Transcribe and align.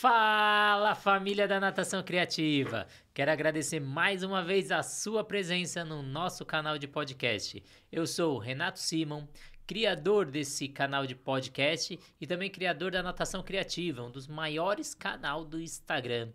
Fala 0.00 0.94
família 0.94 1.46
da 1.46 1.60
Natação 1.60 2.02
Criativa! 2.02 2.86
Quero 3.12 3.30
agradecer 3.30 3.80
mais 3.80 4.22
uma 4.22 4.42
vez 4.42 4.72
a 4.72 4.82
sua 4.82 5.22
presença 5.22 5.84
no 5.84 6.02
nosso 6.02 6.42
canal 6.46 6.78
de 6.78 6.88
podcast. 6.88 7.62
Eu 7.92 8.06
sou 8.06 8.38
Renato 8.38 8.78
Simon, 8.78 9.28
criador 9.70 10.26
desse 10.26 10.66
canal 10.66 11.06
de 11.06 11.14
podcast 11.14 11.96
e 12.20 12.26
também 12.26 12.50
criador 12.50 12.90
da 12.90 13.04
Natação 13.04 13.40
Criativa, 13.40 14.02
um 14.02 14.10
dos 14.10 14.26
maiores 14.26 14.96
canal 14.96 15.44
do 15.44 15.60
Instagram. 15.60 16.32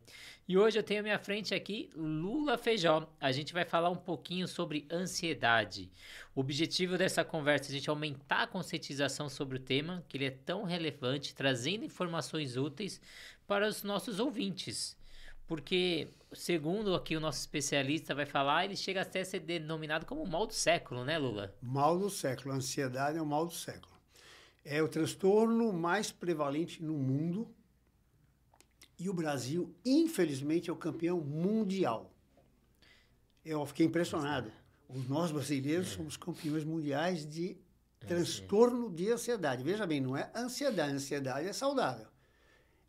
E 0.48 0.58
hoje 0.58 0.80
eu 0.80 0.84
tenho 0.84 1.02
à 1.02 1.04
minha 1.04 1.20
frente 1.20 1.54
aqui 1.54 1.90
Lula 1.98 2.58
Feijó. 2.58 3.06
A 3.20 3.34
gente 3.34 3.52
vai 3.52 3.66
falar 3.66 3.90
um 3.90 3.98
pouquinho 3.98 4.48
sobre 4.48 4.88
ansiedade. 4.90 5.92
O 6.34 6.40
objetivo 6.40 6.98
dessa 6.98 7.26
conversa 7.26 7.66
é 7.66 7.72
a 7.72 7.74
gente 7.74 7.90
aumentar 7.90 8.44
a 8.44 8.48
conscientização 8.48 9.28
sobre 9.28 9.58
o 9.58 9.62
tema, 9.62 10.02
que 10.08 10.16
ele 10.16 10.28
é 10.28 10.32
tão 10.32 10.64
relevante, 10.64 11.36
trazendo 11.36 11.84
informações 11.84 12.56
úteis 12.56 13.02
para 13.46 13.68
os 13.68 13.84
nossos 13.84 14.18
ouvintes 14.18 14.96
porque, 15.48 16.10
segundo 16.34 16.96
aqui 16.96 17.16
o 17.16 17.20
nosso 17.20 17.40
especialista 17.40 18.16
vai 18.16 18.26
falar, 18.26 18.66
ele 18.66 18.76
chega 18.76 19.02
até 19.02 19.22
a 19.22 19.26
ser 19.26 19.40
denominado 19.40 20.06
como 20.06 20.26
mal 20.26 20.48
do 20.48 20.54
século, 20.54 21.06
né, 21.06 21.18
Lula? 21.18 21.56
Mal 21.62 21.98
do 21.98 22.10
século. 22.10 22.54
A 22.54 22.58
ansiedade 22.58 23.18
é 23.18 23.22
o 23.22 23.26
mal 23.26 23.46
do 23.46 23.54
século. 23.54 23.94
É 24.64 24.82
o 24.82 24.88
transtorno 24.88 25.72
mais 25.72 26.12
prevalente 26.12 26.82
no 26.82 26.94
mundo 26.94 27.48
e 28.98 29.10
o 29.10 29.14
Brasil, 29.14 29.76
infelizmente, 29.86 30.70
é 30.70 30.74
o 30.74 30.78
campeão 30.78 31.20
mundial. 31.20 32.12
Eu 33.44 33.64
fiquei 33.68 33.86
impressionado. 33.86 34.52
Os 34.90 35.08
nós 35.08 35.32
brasileiros 35.32 35.92
é. 35.92 35.96
somos 35.96 36.18
campeões 36.18 36.64
mundiais 36.64 37.26
de 37.26 37.58
transtorno 38.00 38.90
de 38.90 39.12
ansiedade. 39.12 39.64
Veja 39.64 39.86
bem, 39.86 40.02
não 40.02 40.18
é 40.18 40.32
ansiedade, 40.36 40.94
ansiedade 40.94 41.48
é 41.48 41.54
saudável 41.54 42.15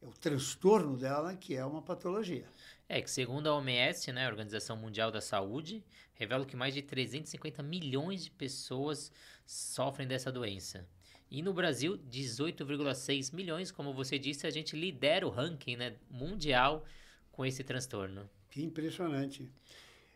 é 0.02 0.06
o 0.06 0.10
transtorno 0.12 0.96
dela 0.96 1.34
que 1.34 1.54
é 1.54 1.64
uma 1.64 1.82
patologia. 1.82 2.46
É 2.88 3.00
que 3.00 3.10
segundo 3.10 3.48
a 3.48 3.56
OMS, 3.56 4.12
né, 4.12 4.26
a 4.26 4.28
Organização 4.28 4.76
Mundial 4.76 5.10
da 5.10 5.20
Saúde, 5.20 5.84
revela 6.14 6.46
que 6.46 6.56
mais 6.56 6.74
de 6.74 6.82
350 6.82 7.62
milhões 7.62 8.24
de 8.24 8.30
pessoas 8.30 9.10
sofrem 9.44 10.06
dessa 10.06 10.30
doença. 10.30 10.86
E 11.30 11.42
no 11.42 11.52
Brasil, 11.52 11.98
18,6 12.08 13.34
milhões, 13.34 13.72
como 13.72 13.92
você 13.92 14.18
disse, 14.18 14.46
a 14.46 14.50
gente 14.50 14.76
lidera 14.76 15.26
o 15.26 15.30
ranking 15.30 15.76
né, 15.76 15.96
mundial 16.08 16.84
com 17.32 17.44
esse 17.44 17.64
transtorno. 17.64 18.30
Que 18.48 18.62
impressionante. 18.62 19.50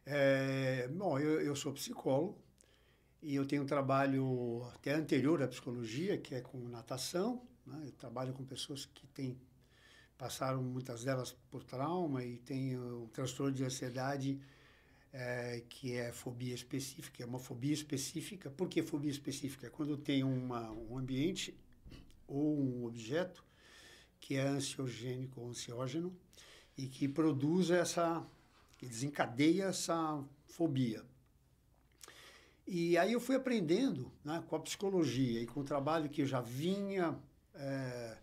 É, 0.07 0.89
bom, 0.89 1.19
eu, 1.19 1.41
eu 1.41 1.57
sou 1.57 1.73
psicólogo 1.73 2.39
e 3.23 3.35
eu 3.35 3.45
tenho 3.45 3.63
um 3.63 3.67
trabalho 3.67 4.65
até 4.75 4.95
anterior 4.95 5.43
à 5.43 5.49
psicologia, 5.49 6.17
que 6.17 6.35
é 6.35 6.41
com 6.41 6.59
natação. 6.69 7.43
Né? 7.67 7.83
Eu 7.87 7.93
trabalho 7.93 8.33
com 8.33 8.45
pessoas 8.45 8.87
que 8.87 9.07
têm 9.09 9.37
passaram 10.21 10.63
muitas 10.63 11.03
delas 11.03 11.35
por 11.51 11.65
trauma 11.65 12.23
e 12.23 12.37
tem 12.37 12.79
um 12.79 13.07
transtorno 13.07 13.51
de 13.51 13.65
ansiedade 13.65 14.39
é, 15.11 15.63
que 15.67 15.95
é 15.95 16.13
fobia 16.13 16.55
específica, 16.55 17.23
é 17.23 17.27
uma 17.27 17.39
fobia 17.39 17.73
específica. 17.73 18.51
Por 18.51 18.69
que 18.69 18.83
fobia 18.83 19.11
específica? 19.11 19.71
Quando 19.71 19.97
tem 19.97 20.23
uma, 20.23 20.71
um 20.73 20.99
ambiente 20.99 21.59
ou 22.29 22.61
um 22.61 22.85
objeto 22.85 23.43
que 24.21 24.37
é 24.37 24.47
ansiogênico 24.47 25.41
ou 25.41 25.49
ansiógeno 25.49 26.15
e 26.77 26.87
que 26.87 27.09
produz 27.09 27.71
essa, 27.71 28.23
que 28.77 28.85
desencadeia 28.87 29.69
essa 29.69 30.23
fobia. 30.45 31.03
E 32.67 32.99
aí 32.99 33.15
eu 33.15 33.21
fui 33.21 33.37
aprendendo 33.37 34.13
né, 34.23 34.45
com 34.47 34.55
a 34.55 34.61
psicologia 34.61 35.41
e 35.41 35.47
com 35.47 35.61
o 35.61 35.65
trabalho 35.65 36.11
que 36.11 36.21
eu 36.21 36.27
já 36.27 36.43
vinha 36.43 37.19
é, 37.55 38.19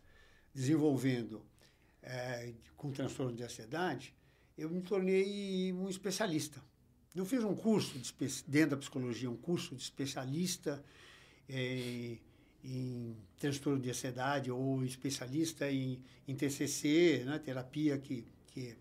desenvolvendo 0.54 1.47
é, 2.08 2.54
com 2.78 2.90
transtorno 2.92 3.36
de 3.36 3.44
ansiedade, 3.44 4.16
eu 4.58 4.70
me 4.70 4.82
tornei 4.82 5.74
um 5.74 5.90
especialista. 5.90 6.64
Eu 7.14 7.26
fiz 7.26 7.44
um 7.44 7.56
curso 7.56 8.00
de, 8.00 8.14
dentro 8.48 8.72
da 8.72 8.78
psicologia, 8.78 9.30
um 9.30 9.36
curso 9.36 9.76
de 9.76 9.82
especialista 9.82 10.84
é, 11.50 12.18
em 12.64 13.18
transtorno 13.38 13.80
de 13.80 13.90
ansiedade 13.90 14.50
ou 14.50 14.84
especialista 14.86 15.70
em, 15.70 16.02
em 16.28 16.36
TCC, 16.36 17.24
né, 17.26 17.40
terapia 17.40 17.98
que, 17.98 18.26
que 18.48 18.70
é 18.70 18.78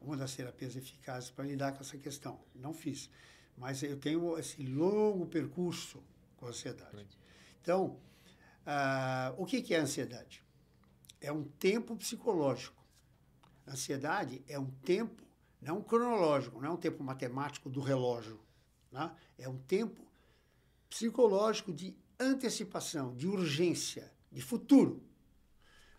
uma 0.00 0.16
das 0.16 0.34
terapias 0.34 0.74
eficazes 0.74 1.30
para 1.30 1.44
lidar 1.44 1.72
com 1.72 1.80
essa 1.80 1.96
questão. 1.98 2.40
Não 2.54 2.74
fiz, 2.74 3.08
mas 3.56 3.82
eu 3.82 3.96
tenho 3.96 4.36
esse 4.38 4.62
longo 4.64 5.26
percurso 5.26 6.02
com 6.36 6.46
a 6.46 6.48
ansiedade. 6.48 7.06
Então, 7.62 7.96
ah, 8.66 9.34
o 9.36 9.46
que, 9.46 9.62
que 9.62 9.74
é 9.74 9.78
ansiedade? 9.78 10.42
É 11.20 11.30
um 11.30 11.44
tempo 11.44 11.96
psicológico. 11.96 12.82
ansiedade 13.66 14.42
é 14.48 14.58
um 14.58 14.70
tempo, 14.70 15.22
não 15.60 15.82
cronológico, 15.82 16.60
não 16.60 16.70
é 16.70 16.72
um 16.72 16.76
tempo 16.76 17.04
matemático 17.04 17.68
do 17.68 17.80
relógio. 17.80 18.40
Né? 18.90 19.14
É 19.38 19.48
um 19.48 19.58
tempo 19.58 20.00
psicológico 20.88 21.72
de 21.72 21.94
antecipação, 22.18 23.14
de 23.14 23.26
urgência, 23.26 24.12
de 24.30 24.42
futuro. 24.42 25.02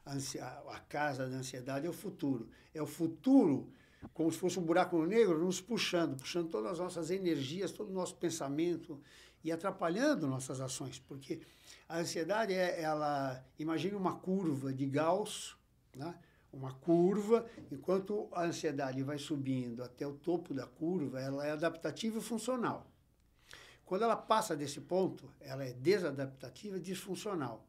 A, 0.06 0.80
casa 0.80 1.30
da 1.30 1.38
ansiedade 1.38 1.86
é 1.86 1.90
o 1.90 1.94
futuro. 1.94 2.50
É 2.74 2.82
o 2.82 2.88
futuro 2.88 3.72
como 4.14 4.32
se 4.32 4.38
fosse 4.38 4.60
um 4.60 4.64
buraco 4.64 5.06
negro 5.06 5.38
nos 5.38 5.62
puxando, 5.62 6.18
puxando 6.18 6.50
todas 6.50 6.72
as 6.72 6.80
nossas 6.80 7.12
energias, 7.12 7.72
todo 7.72 7.90
o 7.90 7.94
nosso 7.94 8.16
pensamento 8.16 9.00
e 9.44 9.52
atrapalhando 9.52 10.28
nossas 10.28 10.62
ações, 10.62 11.00
porque 11.00 11.42
a 11.88 11.98
ansiedade 11.98 12.54
é, 12.54 12.82
ela, 12.82 13.44
imagine 13.58 13.96
uma 13.96 14.16
curva 14.16 14.74
de 14.74 14.86
Gauss, 14.86 15.56
né? 15.96 16.16
uma 16.54 16.74
curva, 16.74 17.46
enquanto 17.72 18.28
a 18.34 18.44
ansiedade 18.44 19.02
vai 19.04 19.18
subindo 19.18 19.84
até 19.84 20.06
o 20.06 20.14
topo 20.14 20.54
da 20.54 20.68
curva, 20.68 21.20
ela 21.20 21.46
é 21.46 21.52
adaptativa 21.52 22.20
e 22.20 22.22
funcional. 22.22 22.86
Quando 23.86 24.04
ela 24.04 24.16
passa 24.16 24.56
desse 24.56 24.82
ponto, 24.82 25.30
ela 25.40 25.66
é 25.66 25.74
desadaptativa 25.74 26.78
e 26.78 26.80
disfuncional. 26.80 27.68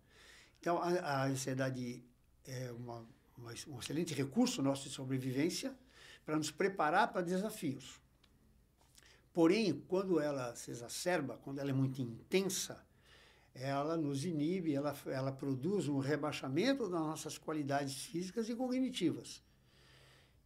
Então, 0.60 0.78
a, 0.78 0.88
a 0.88 1.24
ansiedade 1.26 2.04
é 2.46 2.70
uma, 2.72 3.04
uma, 3.36 3.52
um 3.68 3.78
excelente 3.78 4.14
recurso 4.14 4.62
nosso 4.62 4.88
de 4.88 4.94
sobrevivência 4.94 5.76
para 6.24 6.36
nos 6.36 6.50
preparar 6.50 7.12
para 7.12 7.22
desafios. 7.22 8.00
Porém, 9.32 9.72
quando 9.88 10.20
ela 10.20 10.54
se 10.54 10.70
exacerba, 10.70 11.38
quando 11.42 11.58
ela 11.58 11.70
é 11.70 11.72
muito 11.72 12.02
intensa, 12.02 12.84
ela 13.54 13.96
nos 13.96 14.24
inibe, 14.24 14.74
ela, 14.74 14.94
ela 15.06 15.32
produz 15.32 15.88
um 15.88 15.98
rebaixamento 15.98 16.88
das 16.88 17.00
nossas 17.00 17.38
qualidades 17.38 18.04
físicas 18.04 18.48
e 18.48 18.54
cognitivas. 18.54 19.42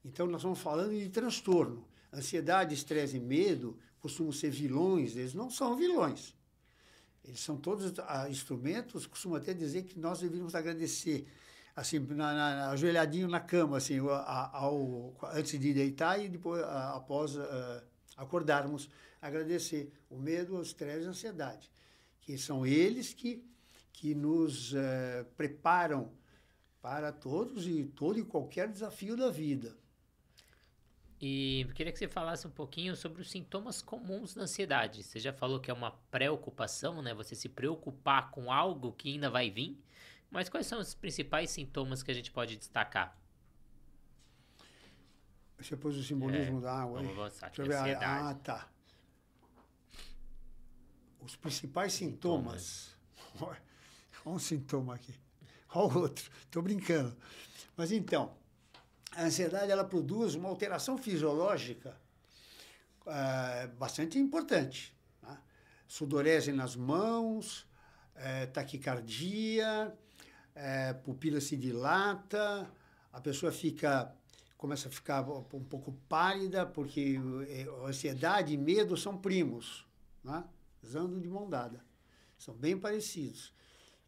Então, 0.04 0.26
nós 0.26 0.40
estamos 0.40 0.60
falando 0.60 0.92
de 0.92 1.08
transtorno. 1.08 1.86
Ansiedade, 2.12 2.74
estresse 2.74 3.16
e 3.16 3.20
medo 3.20 3.76
costumam 4.00 4.32
ser 4.32 4.50
vilões, 4.50 5.16
eles 5.16 5.34
não 5.34 5.50
são 5.50 5.76
vilões. 5.76 6.34
Eles 7.24 7.40
são 7.40 7.56
todos 7.56 7.92
ah, 8.06 8.30
instrumentos, 8.30 9.04
costumo 9.04 9.34
até 9.34 9.52
dizer 9.52 9.82
que 9.82 9.98
nós 9.98 10.20
deveríamos 10.20 10.54
agradecer, 10.54 11.26
assim, 11.74 11.98
na, 11.98 12.32
na, 12.32 12.70
ajoelhadinho 12.70 13.26
na 13.26 13.40
cama, 13.40 13.78
assim, 13.78 13.98
ao, 13.98 15.12
antes 15.32 15.58
de 15.58 15.74
deitar 15.74 16.22
e 16.22 16.28
depois, 16.28 16.62
após 16.62 17.34
uh, 17.34 17.82
acordarmos, 18.16 18.88
agradecer 19.20 19.92
o 20.10 20.16
medo, 20.16 20.56
o 20.56 20.62
estresse 20.62 21.04
e 21.04 21.06
a 21.06 21.10
ansiedade 21.10 21.70
que 22.26 22.36
são 22.36 22.66
eles 22.66 23.14
que, 23.14 23.48
que 23.92 24.12
nos 24.12 24.72
uh, 24.72 25.24
preparam 25.36 26.10
para 26.82 27.12
todos 27.12 27.68
e 27.68 27.84
todo 27.84 28.18
e 28.18 28.24
qualquer 28.24 28.68
desafio 28.68 29.16
da 29.16 29.30
vida. 29.30 29.76
E 31.20 31.66
queria 31.74 31.92
que 31.92 31.98
você 31.98 32.08
falasse 32.08 32.46
um 32.46 32.50
pouquinho 32.50 32.96
sobre 32.96 33.22
os 33.22 33.30
sintomas 33.30 33.80
comuns 33.80 34.34
da 34.34 34.42
ansiedade. 34.42 35.04
Você 35.04 35.20
já 35.20 35.32
falou 35.32 35.60
que 35.60 35.70
é 35.70 35.74
uma 35.74 35.92
preocupação, 36.10 37.00
né? 37.00 37.14
Você 37.14 37.34
se 37.34 37.48
preocupar 37.48 38.30
com 38.32 38.52
algo 38.52 38.92
que 38.92 39.08
ainda 39.08 39.30
vai 39.30 39.48
vir. 39.48 39.80
Mas 40.28 40.48
quais 40.48 40.66
são 40.66 40.80
os 40.80 40.94
principais 40.94 41.50
sintomas 41.50 42.02
que 42.02 42.10
a 42.10 42.14
gente 42.14 42.30
pode 42.32 42.56
destacar? 42.56 43.16
Você 45.58 45.76
pôs 45.76 45.96
o 45.96 46.02
simbolismo 46.02 46.58
é, 46.58 46.62
da 46.62 46.72
água 46.72 47.00
avançar, 47.00 47.50
Deixa 47.54 47.62
eu 47.62 47.84
ver. 47.84 47.96
Ah, 47.96 48.34
tá 48.34 48.68
os 51.26 51.36
principais 51.36 51.92
sintomas. 51.92 52.96
sintomas. 53.32 53.60
Olha 54.24 54.34
um 54.34 54.38
sintoma 54.38 54.94
aqui. 54.94 55.14
Olha 55.74 55.94
o 55.94 56.00
outro. 56.00 56.30
Estou 56.42 56.62
brincando. 56.62 57.16
Mas 57.76 57.92
então, 57.92 58.34
a 59.12 59.24
ansiedade 59.24 59.70
ela 59.70 59.84
produz 59.84 60.34
uma 60.34 60.48
alteração 60.48 60.96
fisiológica 60.96 61.96
é, 63.06 63.66
bastante 63.68 64.18
importante. 64.18 64.96
Né? 65.22 65.38
Sudorese 65.86 66.52
nas 66.52 66.74
mãos, 66.74 67.66
é, 68.14 68.46
taquicardia, 68.46 69.94
é, 70.54 70.92
pupila 70.92 71.40
se 71.40 71.56
dilata, 71.56 72.70
a 73.12 73.20
pessoa 73.20 73.52
fica 73.52 74.14
começa 74.56 74.88
a 74.88 74.90
ficar 74.90 75.22
um 75.28 75.64
pouco 75.64 75.92
pálida, 76.08 76.64
porque 76.64 77.16
ansiedade 77.86 78.54
e 78.54 78.56
medo 78.56 78.96
são 78.96 79.16
primos. 79.16 79.86
Né? 80.24 80.42
andam 80.94 81.18
de 81.18 81.28
mão 81.28 81.48
dada. 81.48 81.84
São 82.38 82.54
bem 82.54 82.76
parecidos. 82.76 83.52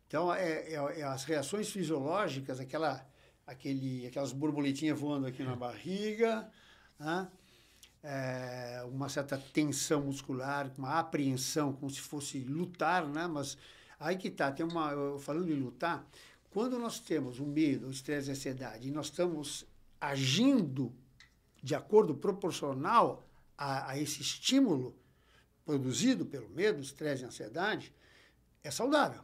Então, 0.07 0.33
é, 0.33 0.73
é, 0.73 1.01
é 1.01 1.03
as 1.03 1.25
reações 1.25 1.69
fisiológicas, 1.71 2.61
aquela, 2.61 3.07
aquele, 3.47 4.07
aquelas 4.07 4.33
borboletinhas 4.33 4.99
voando 4.99 5.27
aqui 5.27 5.43
na 5.43 5.55
barriga, 5.57 6.51
né? 6.99 7.29
é, 8.03 8.83
uma 8.91 9.09
certa 9.09 9.37
tensão 9.37 10.03
muscular, 10.03 10.71
uma 10.79 10.99
apreensão, 10.99 11.73
como 11.73 11.91
se 11.91 12.01
fosse 12.01 12.39
lutar, 12.41 13.07
né? 13.07 13.27
Mas 13.27 13.59
aí 13.99 14.17
que 14.17 14.31
tá, 14.31 14.51
tem 14.51 14.65
uma, 14.65 15.19
falando 15.19 15.51
em 15.51 15.61
lutar, 15.61 16.07
quando 16.51 16.79
nós 16.79 16.99
temos 17.01 17.39
o 17.39 17.45
medo, 17.45 17.89
o 17.89 17.91
estresse 17.91 18.31
a 18.31 18.33
ansiedade, 18.33 18.89
e 18.89 18.91
nós 18.91 19.07
estamos 19.07 19.67
agindo 20.01 20.95
de 21.63 21.75
acordo 21.75 22.15
proporcional 22.15 23.29
a, 23.57 23.91
a 23.91 23.99
esse 23.99 24.21
estímulo 24.21 24.97
produzido 25.65 26.25
pelo 26.25 26.49
medo, 26.49 26.81
estresse 26.81 27.23
e 27.23 27.27
ansiedade, 27.27 27.93
é 28.63 28.71
saudável. 28.71 29.23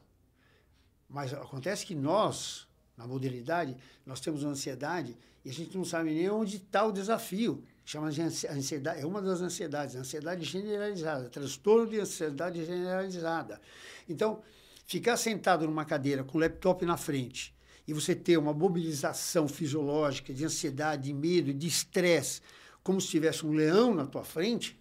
Mas 1.09 1.33
acontece 1.33 1.87
que 1.87 1.95
nós, 1.95 2.67
na 2.97 3.07
modernidade, 3.07 3.77
nós 4.05 4.21
temos 4.21 4.45
ansiedade 4.45 5.17
e 5.45 5.51
a 5.51 5.53
gente 5.53 5.77
não 5.77 5.85
sabe 5.85 6.13
nem 6.13 6.29
onde 6.29 6.57
está 6.57 6.85
o 6.85 6.93
desafio. 6.93 7.65
Chama 7.85 8.11
de 8.11 8.23
ansiedade, 8.23 9.01
é 9.01 9.07
uma 9.07 9.21
das 9.21 9.41
ansiedades, 9.43 9.95
ansiedade 9.95 10.45
generalizada, 10.45 11.29
transtorno 11.29 11.87
de 11.87 12.01
ansiedade 12.01 12.65
generalizada. 12.65 13.61
Então, 14.09 14.43
ficar 14.87 15.17
sentado 15.17 15.67
numa 15.67 15.85
cadeira 15.85 16.25
com 16.25 16.39
o 16.39 16.41
laptop 16.41 16.85
na 16.85 16.97
frente 16.97 17.54
e 17.87 17.93
você 17.93 18.15
ter 18.15 18.39
uma 18.39 18.53
mobilização 18.53 19.47
fisiológica 19.47 20.33
de 20.33 20.45
ansiedade, 20.45 21.05
de 21.05 21.13
medo, 21.13 21.53
de 21.53 21.67
estresse, 21.67 22.41
como 22.83 23.01
se 23.01 23.09
tivesse 23.09 23.45
um 23.45 23.53
leão 23.53 23.95
na 23.95 24.07
tua 24.07 24.25
frente, 24.25 24.79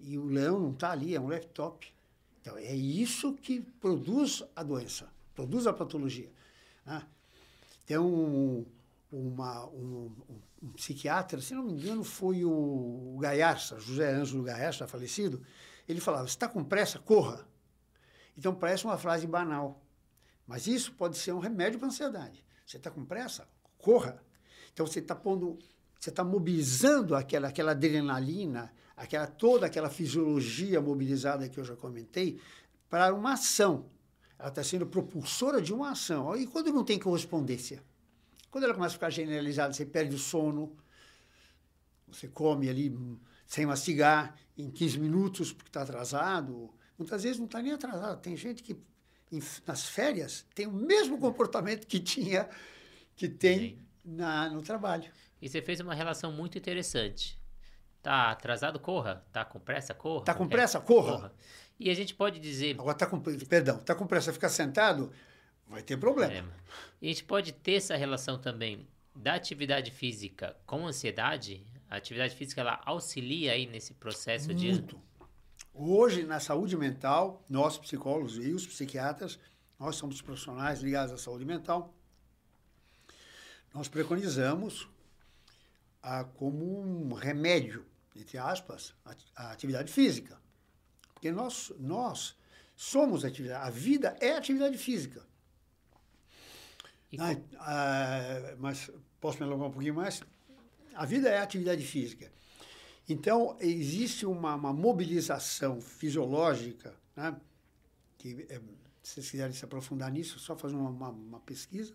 e 0.00 0.18
o 0.18 0.26
leão 0.26 0.60
não 0.60 0.72
está 0.72 0.90
ali, 0.90 1.14
é 1.14 1.20
um 1.20 1.28
laptop. 1.28 1.92
Então, 2.40 2.56
é 2.56 2.74
isso 2.74 3.32
que 3.34 3.60
produz 3.80 4.44
a 4.54 4.62
doença, 4.62 5.08
produz 5.34 5.66
a 5.66 5.72
patologia. 5.72 6.30
Né? 6.84 7.02
Tem 7.86 7.98
um, 7.98 8.66
uma, 9.10 9.66
um, 9.66 10.12
um, 10.62 10.68
psiquiatra, 10.72 11.40
se 11.40 11.54
não 11.54 11.62
me 11.62 11.72
engano, 11.72 12.04
foi 12.04 12.44
o 12.44 13.16
Gaiarsa, 13.20 13.80
José 13.80 14.12
Ângelo 14.12 14.42
Gaiarsa, 14.42 14.86
falecido, 14.86 15.42
ele 15.88 16.00
falava, 16.00 16.26
está 16.26 16.48
com 16.48 16.62
pressa, 16.62 16.98
corra. 16.98 17.46
Então, 18.36 18.54
parece 18.54 18.84
uma 18.84 18.98
frase 18.98 19.26
banal, 19.26 19.83
mas 20.46 20.66
isso 20.66 20.92
pode 20.92 21.16
ser 21.16 21.32
um 21.32 21.38
remédio 21.38 21.78
para 21.78 21.88
a 21.88 21.90
ansiedade. 21.90 22.44
Você 22.66 22.76
está 22.76 22.90
com 22.90 23.04
pressa? 23.04 23.48
Corra. 23.78 24.22
Então, 24.72 24.86
você 24.86 24.98
está 24.98 25.14
pondo, 25.14 25.58
você 25.98 26.10
está 26.10 26.24
mobilizando 26.24 27.14
aquela, 27.14 27.48
aquela 27.48 27.72
adrenalina, 27.72 28.72
aquela 28.96 29.26
toda 29.26 29.66
aquela 29.66 29.88
fisiologia 29.88 30.80
mobilizada 30.80 31.48
que 31.48 31.58
eu 31.58 31.64
já 31.64 31.76
comentei, 31.76 32.40
para 32.88 33.14
uma 33.14 33.34
ação. 33.34 33.90
Ela 34.38 34.48
está 34.48 34.62
sendo 34.62 34.86
propulsora 34.86 35.60
de 35.62 35.72
uma 35.72 35.90
ação. 35.90 36.36
E 36.36 36.46
quando 36.46 36.72
não 36.72 36.84
tem 36.84 36.98
correspondência? 36.98 37.82
Quando 38.50 38.64
ela 38.64 38.74
começa 38.74 38.92
a 38.92 38.98
ficar 38.98 39.10
generalizada, 39.10 39.72
você 39.72 39.86
perde 39.86 40.14
o 40.14 40.18
sono, 40.18 40.76
você 42.06 42.28
come 42.28 42.68
ali 42.68 42.96
sem 43.46 43.66
mastigar, 43.66 44.36
em 44.56 44.70
15 44.70 44.98
minutos, 44.98 45.52
porque 45.52 45.68
está 45.68 45.82
atrasado. 45.82 46.72
Muitas 46.96 47.22
vezes 47.22 47.38
não 47.38 47.46
está 47.46 47.60
nem 47.60 47.72
atrasado. 47.72 48.20
Tem 48.20 48.36
gente 48.36 48.62
que 48.62 48.76
nas 49.66 49.86
férias 49.86 50.46
tem 50.54 50.66
o 50.66 50.72
mesmo 50.72 51.18
comportamento 51.18 51.86
que 51.86 51.98
tinha, 52.00 52.48
que 53.16 53.28
tem 53.28 53.78
na, 54.04 54.50
no 54.50 54.62
trabalho. 54.62 55.10
E 55.40 55.48
você 55.48 55.62
fez 55.62 55.80
uma 55.80 55.94
relação 55.94 56.32
muito 56.32 56.58
interessante. 56.58 57.38
Tá 58.02 58.30
atrasado, 58.30 58.78
corra. 58.78 59.24
Tá 59.32 59.44
com 59.44 59.58
pressa, 59.58 59.94
corra. 59.94 60.24
Tá 60.24 60.34
com 60.34 60.46
pressa, 60.46 60.80
corra. 60.80 61.12
corra. 61.12 61.34
E 61.78 61.90
a 61.90 61.94
gente 61.94 62.14
pode 62.14 62.38
dizer. 62.38 62.76
Agora 62.78 62.96
tá 62.96 63.06
com. 63.06 63.18
Perdão, 63.20 63.78
tá 63.78 63.94
com 63.94 64.06
pressa 64.06 64.32
ficar 64.32 64.48
sentado, 64.48 65.10
vai 65.66 65.82
ter 65.82 65.96
problema. 65.96 66.32
É. 66.32 66.44
E 67.00 67.06
a 67.06 67.10
gente 67.10 67.24
pode 67.24 67.52
ter 67.52 67.74
essa 67.74 67.96
relação 67.96 68.38
também 68.38 68.86
da 69.14 69.34
atividade 69.34 69.90
física 69.90 70.56
com 70.66 70.86
ansiedade. 70.86 71.64
A 71.88 71.96
atividade 71.96 72.34
física 72.34 72.60
ela 72.60 72.80
auxilia 72.84 73.52
aí 73.52 73.66
nesse 73.66 73.94
processo 73.94 74.48
Muito. 74.52 74.96
de. 74.96 74.96
Hoje, 75.76 76.22
na 76.22 76.38
saúde 76.38 76.76
mental, 76.76 77.44
nós 77.50 77.76
psicólogos 77.76 78.36
e 78.36 78.52
os 78.52 78.64
psiquiatras, 78.64 79.40
nós 79.76 79.96
somos 79.96 80.22
profissionais 80.22 80.80
ligados 80.80 81.12
à 81.12 81.18
saúde 81.18 81.44
mental, 81.44 81.92
nós 83.74 83.88
preconizamos 83.88 84.88
a, 86.00 86.22
como 86.22 86.80
um 86.80 87.12
remédio, 87.12 87.84
entre 88.14 88.38
aspas, 88.38 88.94
a, 89.04 89.16
a 89.34 89.50
atividade 89.50 89.92
física. 89.92 90.40
Porque 91.12 91.32
nós, 91.32 91.72
nós 91.80 92.36
somos 92.76 93.24
atividade, 93.24 93.66
a 93.66 93.70
vida 93.70 94.16
é 94.20 94.36
atividade 94.36 94.78
física. 94.78 95.26
Ah, 97.18 97.36
ah, 97.58 98.54
mas 98.58 98.92
posso 99.20 99.38
me 99.38 99.44
alongar 99.44 99.68
um 99.68 99.72
pouquinho 99.72 99.94
mais? 99.94 100.22
A 100.94 101.04
vida 101.04 101.28
é 101.28 101.38
atividade 101.38 101.84
física. 101.84 102.30
Então, 103.08 103.56
existe 103.60 104.24
uma, 104.24 104.54
uma 104.54 104.72
mobilização 104.72 105.80
fisiológica, 105.80 106.94
né? 107.14 107.36
que, 108.16 108.46
é, 108.48 108.58
se 109.02 109.14
vocês 109.14 109.30
quiserem 109.30 109.52
se 109.52 109.64
aprofundar 109.64 110.10
nisso, 110.10 110.38
só 110.38 110.56
fazer 110.56 110.74
uma, 110.74 110.88
uma, 110.88 111.08
uma, 111.10 111.40
pesquisa 111.40 111.94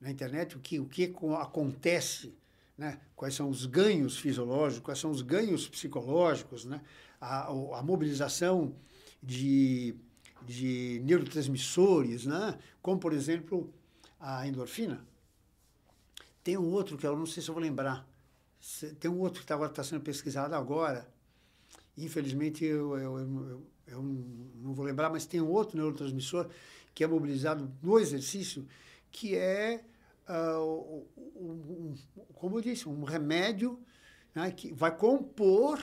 na 0.00 0.10
internet, 0.10 0.56
o 0.56 0.60
que, 0.60 0.78
o 0.78 0.86
que 0.86 1.12
acontece, 1.40 2.32
né? 2.78 3.00
quais 3.16 3.34
são 3.34 3.48
os 3.48 3.66
ganhos 3.66 4.16
fisiológicos, 4.16 4.84
quais 4.84 4.98
são 5.00 5.10
os 5.10 5.22
ganhos 5.22 5.66
psicológicos, 5.68 6.64
né? 6.64 6.80
a, 7.20 7.48
a 7.48 7.82
mobilização 7.82 8.76
de, 9.20 9.96
de 10.46 11.00
neurotransmissores, 11.04 12.26
né? 12.26 12.56
como, 12.80 13.00
por 13.00 13.12
exemplo, 13.12 13.72
a 14.20 14.46
endorfina. 14.46 15.04
Tem 16.44 16.56
um 16.56 16.70
outro 16.70 16.96
que 16.96 17.04
eu 17.04 17.16
não 17.16 17.26
sei 17.26 17.42
se 17.42 17.48
eu 17.48 17.54
vou 17.54 17.62
lembrar, 17.62 18.06
tem 19.00 19.10
um 19.10 19.18
outro 19.20 19.40
que 19.40 19.44
está 19.44 19.68
tá 19.68 19.82
sendo 19.82 20.02
pesquisado 20.02 20.54
agora. 20.54 21.08
Infelizmente, 21.96 22.64
eu, 22.64 22.96
eu, 22.96 23.18
eu, 23.18 23.66
eu, 23.88 24.02
não 24.02 24.72
vou 24.72 24.84
lembrar, 24.84 25.10
mas 25.10 25.26
tem 25.26 25.40
um 25.40 25.50
outro 25.50 25.76
neurotransmissor 25.76 26.48
que 26.94 27.02
é 27.02 27.06
mobilizado 27.06 27.70
no 27.82 27.98
exercício, 27.98 28.66
que 29.10 29.34
é, 29.34 29.82
uh, 30.28 31.04
um, 31.36 31.50
um, 31.50 31.94
como 32.34 32.58
eu 32.58 32.62
disse, 32.62 32.88
um 32.88 33.02
remédio 33.02 33.78
né, 34.34 34.50
que 34.50 34.72
vai 34.72 34.94
compor 34.96 35.80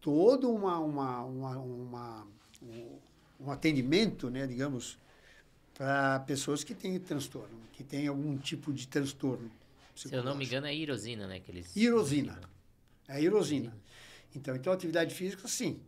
todo 0.00 0.50
uma, 0.50 0.78
uma, 0.78 1.24
uma, 1.24 1.58
uma 1.58 2.26
um, 2.62 2.98
um 3.40 3.50
atendimento, 3.50 4.30
né, 4.30 4.46
digamos, 4.46 4.98
para 5.74 6.20
pessoas 6.20 6.64
que 6.64 6.74
têm 6.74 6.98
transtorno, 6.98 7.60
que 7.72 7.84
têm 7.84 8.06
algum 8.06 8.36
tipo 8.36 8.72
de 8.72 8.86
transtorno. 8.86 9.50
Se 10.06 10.14
eu 10.14 10.22
não 10.22 10.36
me 10.36 10.44
engano, 10.44 10.66
é 10.66 10.74
irosina, 10.74 11.26
né? 11.26 11.40
Que 11.40 11.50
eles... 11.50 11.74
Irosina. 11.74 12.38
É 13.08 13.20
irosina. 13.20 13.76
Então, 14.34 14.54
então, 14.54 14.72
atividade 14.72 15.14
física, 15.14 15.48
sim. 15.48 15.80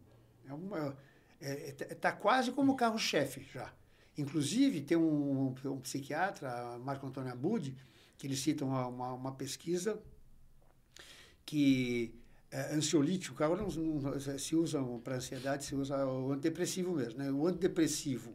É 0.49 0.53
uma, 0.53 0.97
é, 1.41 1.69
é, 1.69 1.95
tá 1.95 2.11
quase 2.11 2.51
como 2.51 2.75
carro-chefe 2.75 3.47
já. 3.53 3.73
Inclusive, 4.19 4.81
tem 4.81 4.97
um, 4.97 5.55
um, 5.65 5.81
psiquiatra, 5.81 6.79
Marco 6.79 7.07
Antônio 7.07 7.33
Abud, 7.33 7.75
que 8.19 8.27
ele 8.27 8.37
cita 8.37 8.65
uma, 8.65 8.87
uma, 8.89 9.13
uma 9.15 9.33
pesquisa 9.33 10.01
que 11.47 12.15
é, 12.51 12.75
ansiolítico, 12.75 13.43
agora 13.43 13.63
não, 13.63 13.71
não, 13.71 14.39
se 14.39 14.57
usa 14.57 14.83
para 15.03 15.17
ansiedade, 15.17 15.65
se 15.65 15.75
usa 15.75 16.05
o 16.05 16.33
antidepressivo 16.33 16.95
mesmo. 16.95 17.19
Né? 17.19 17.31
O 17.31 17.47
antidepressivo, 17.47 18.35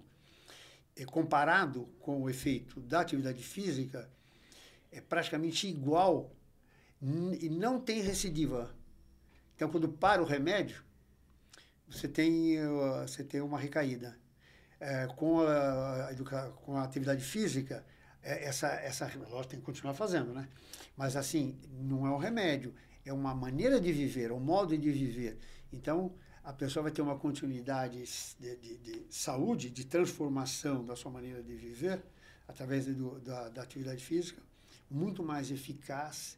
é, 0.96 1.05
comparado 1.05 1.88
com 2.00 2.24
o 2.24 2.29
efeito 2.29 2.79
da 2.79 3.01
atividade 3.01 3.44
física, 3.44 4.10
é 4.96 5.02
praticamente 5.02 5.68
igual 5.68 6.34
e 7.40 7.50
não 7.50 7.80
tem 7.80 8.02
recidiva. 8.02 8.74
Então, 9.56 9.70
quando 9.70 9.90
para 9.90 10.22
o 10.22 10.25
remédio, 10.25 10.84
você 11.88 12.08
tem, 12.08 12.58
você 13.06 13.24
tem 13.24 13.42
uma 13.42 13.60
recaída. 13.60 14.18
É, 14.80 15.08
com, 15.16 15.40
a, 15.42 16.10
a, 16.10 16.52
com 16.52 16.75
a 16.78 16.84
atividade 16.84 17.24
física, 17.24 17.86
é, 18.22 18.46
essa, 18.46 18.68
essa, 18.68 19.06
lógico, 19.30 19.48
tem 19.48 19.60
que 19.60 19.66
continuar 19.66 19.94
fazendo, 19.94 20.34
né? 20.34 20.50
Mas, 20.98 21.16
assim, 21.16 21.60
não 21.70 22.06
é 22.06 22.10
um 22.10 22.18
remédio, 22.18 22.74
é 23.06 23.14
uma 23.14 23.34
maneira 23.34 23.80
de 23.80 23.92
viver, 23.92 24.32
é 24.32 24.34
um 24.34 24.40
modo 24.40 24.78
de 24.78 24.92
viver. 24.92 25.38
Então, 25.72 26.14
a 26.44 26.54
pessoa 26.54 26.84
vai 26.84 26.92
ter 26.92 27.02
uma 27.02 27.18
continuidade 27.18 28.04
de, 28.40 28.56
de, 28.58 28.78
de 28.78 29.06
saúde, 29.10 29.70
de 29.70 29.86
transformação 29.86 30.86
da 30.86 30.96
sua 30.96 31.12
maneira 31.12 31.42
de 31.42 31.56
viver, 31.56 32.04
através 32.48 32.86
do, 32.86 33.20
da, 33.20 33.50
da 33.50 33.62
atividade 33.62 34.04
física, 34.04 34.42
muito 34.89 35.24
mais 35.24 35.51
eficaz 35.51 36.38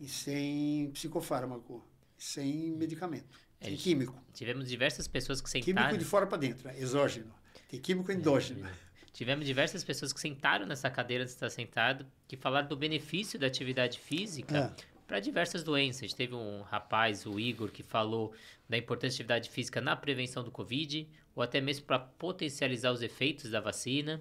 e 0.00 0.08
sem 0.08 0.90
psicofármaco, 0.92 1.86
sem 2.16 2.72
medicamento, 2.72 3.38
é, 3.60 3.66
sem 3.66 3.76
químico. 3.76 4.20
Tivemos 4.32 4.68
diversas 4.68 5.06
pessoas 5.06 5.40
que 5.40 5.48
sentaram... 5.48 5.88
Químico 5.88 5.98
de 5.98 6.04
fora 6.04 6.26
para 6.26 6.38
dentro, 6.38 6.66
né? 6.66 6.78
exógeno. 6.78 7.32
Tem 7.68 7.80
químico 7.80 8.10
é, 8.10 8.14
endógeno. 8.14 8.66
É, 8.66 8.72
tivemos 9.12 9.46
diversas 9.46 9.84
pessoas 9.84 10.12
que 10.12 10.20
sentaram 10.20 10.66
nessa 10.66 10.90
cadeira 10.90 11.24
de 11.24 11.30
estar 11.30 11.50
sentado, 11.50 12.06
que 12.26 12.36
falaram 12.36 12.68
do 12.68 12.76
benefício 12.76 13.38
da 13.38 13.46
atividade 13.46 13.98
física 13.98 14.74
é. 14.76 14.84
para 15.06 15.20
diversas 15.20 15.62
doenças. 15.62 16.12
Teve 16.12 16.34
um 16.34 16.62
rapaz, 16.62 17.24
o 17.26 17.38
Igor, 17.38 17.70
que 17.70 17.82
falou 17.82 18.34
da 18.68 18.76
importância 18.76 19.24
da 19.24 19.36
atividade 19.36 19.50
física 19.50 19.80
na 19.80 19.94
prevenção 19.94 20.42
do 20.42 20.50
Covid, 20.50 21.08
ou 21.34 21.42
até 21.42 21.60
mesmo 21.60 21.86
para 21.86 21.98
potencializar 21.98 22.90
os 22.90 23.02
efeitos 23.02 23.50
da 23.50 23.60
vacina. 23.60 24.20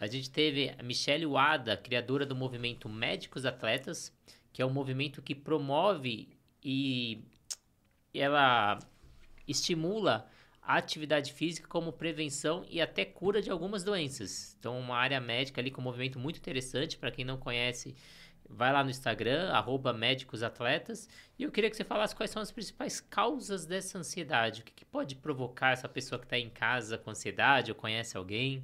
A 0.00 0.06
gente 0.06 0.30
teve 0.30 0.74
a 0.78 0.82
Michelle 0.82 1.26
Wada, 1.26 1.76
criadora 1.76 2.24
do 2.24 2.36
movimento 2.36 2.88
Médicos 2.88 3.44
Atletas, 3.44 4.12
que 4.52 4.62
é 4.62 4.66
um 4.66 4.70
movimento 4.70 5.20
que 5.20 5.34
promove 5.34 6.28
e 6.62 7.24
ela 8.14 8.78
estimula 9.46 10.28
a 10.62 10.76
atividade 10.76 11.32
física 11.32 11.66
como 11.66 11.92
prevenção 11.92 12.64
e 12.68 12.80
até 12.80 13.04
cura 13.04 13.40
de 13.40 13.50
algumas 13.50 13.82
doenças. 13.82 14.54
Então, 14.58 14.78
uma 14.78 14.96
área 14.96 15.20
médica 15.20 15.60
ali 15.60 15.70
com 15.70 15.80
um 15.80 15.84
movimento 15.84 16.18
muito 16.18 16.36
interessante. 16.36 16.98
Para 16.98 17.10
quem 17.10 17.24
não 17.24 17.38
conhece, 17.38 17.96
vai 18.48 18.72
lá 18.72 18.84
no 18.84 18.90
Instagram, 18.90 19.50
arroba 19.50 19.92
médicos 19.92 20.42
atletas. 20.42 21.08
E 21.38 21.42
eu 21.42 21.50
queria 21.50 21.70
que 21.70 21.76
você 21.76 21.84
falasse 21.84 22.14
quais 22.14 22.30
são 22.30 22.42
as 22.42 22.52
principais 22.52 23.00
causas 23.00 23.64
dessa 23.64 23.98
ansiedade. 23.98 24.60
O 24.60 24.64
que, 24.64 24.72
que 24.72 24.84
pode 24.84 25.16
provocar 25.16 25.72
essa 25.72 25.88
pessoa 25.88 26.18
que 26.18 26.26
está 26.26 26.38
em 26.38 26.50
casa 26.50 26.98
com 26.98 27.10
ansiedade 27.10 27.70
ou 27.70 27.74
conhece 27.74 28.16
alguém? 28.16 28.62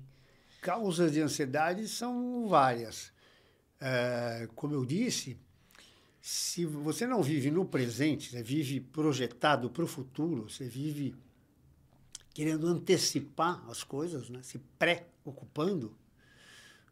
Causas 0.65 1.13
de 1.13 1.21
ansiedade 1.21 1.87
são 1.87 2.49
várias. 2.49 3.13
É, 3.79 4.49
como 4.55 4.73
eu 4.73 4.87
disse, 4.87 5.39
se 6.23 6.65
você 6.65 7.07
não 7.07 7.23
vive 7.23 7.51
no 7.51 7.67
presente, 7.67 8.31
você 8.31 8.43
vive 8.43 8.81
projetado 8.81 9.69
para 9.69 9.85
o 9.85 9.87
futuro, 9.87 10.49
você 10.49 10.67
vive 10.67 11.15
querendo 12.33 12.67
antecipar 12.67 13.63
as 13.69 13.85
coisas, 13.85 14.31
né? 14.31 14.41
se 14.43 14.59
pré-ocupando, 14.79 15.95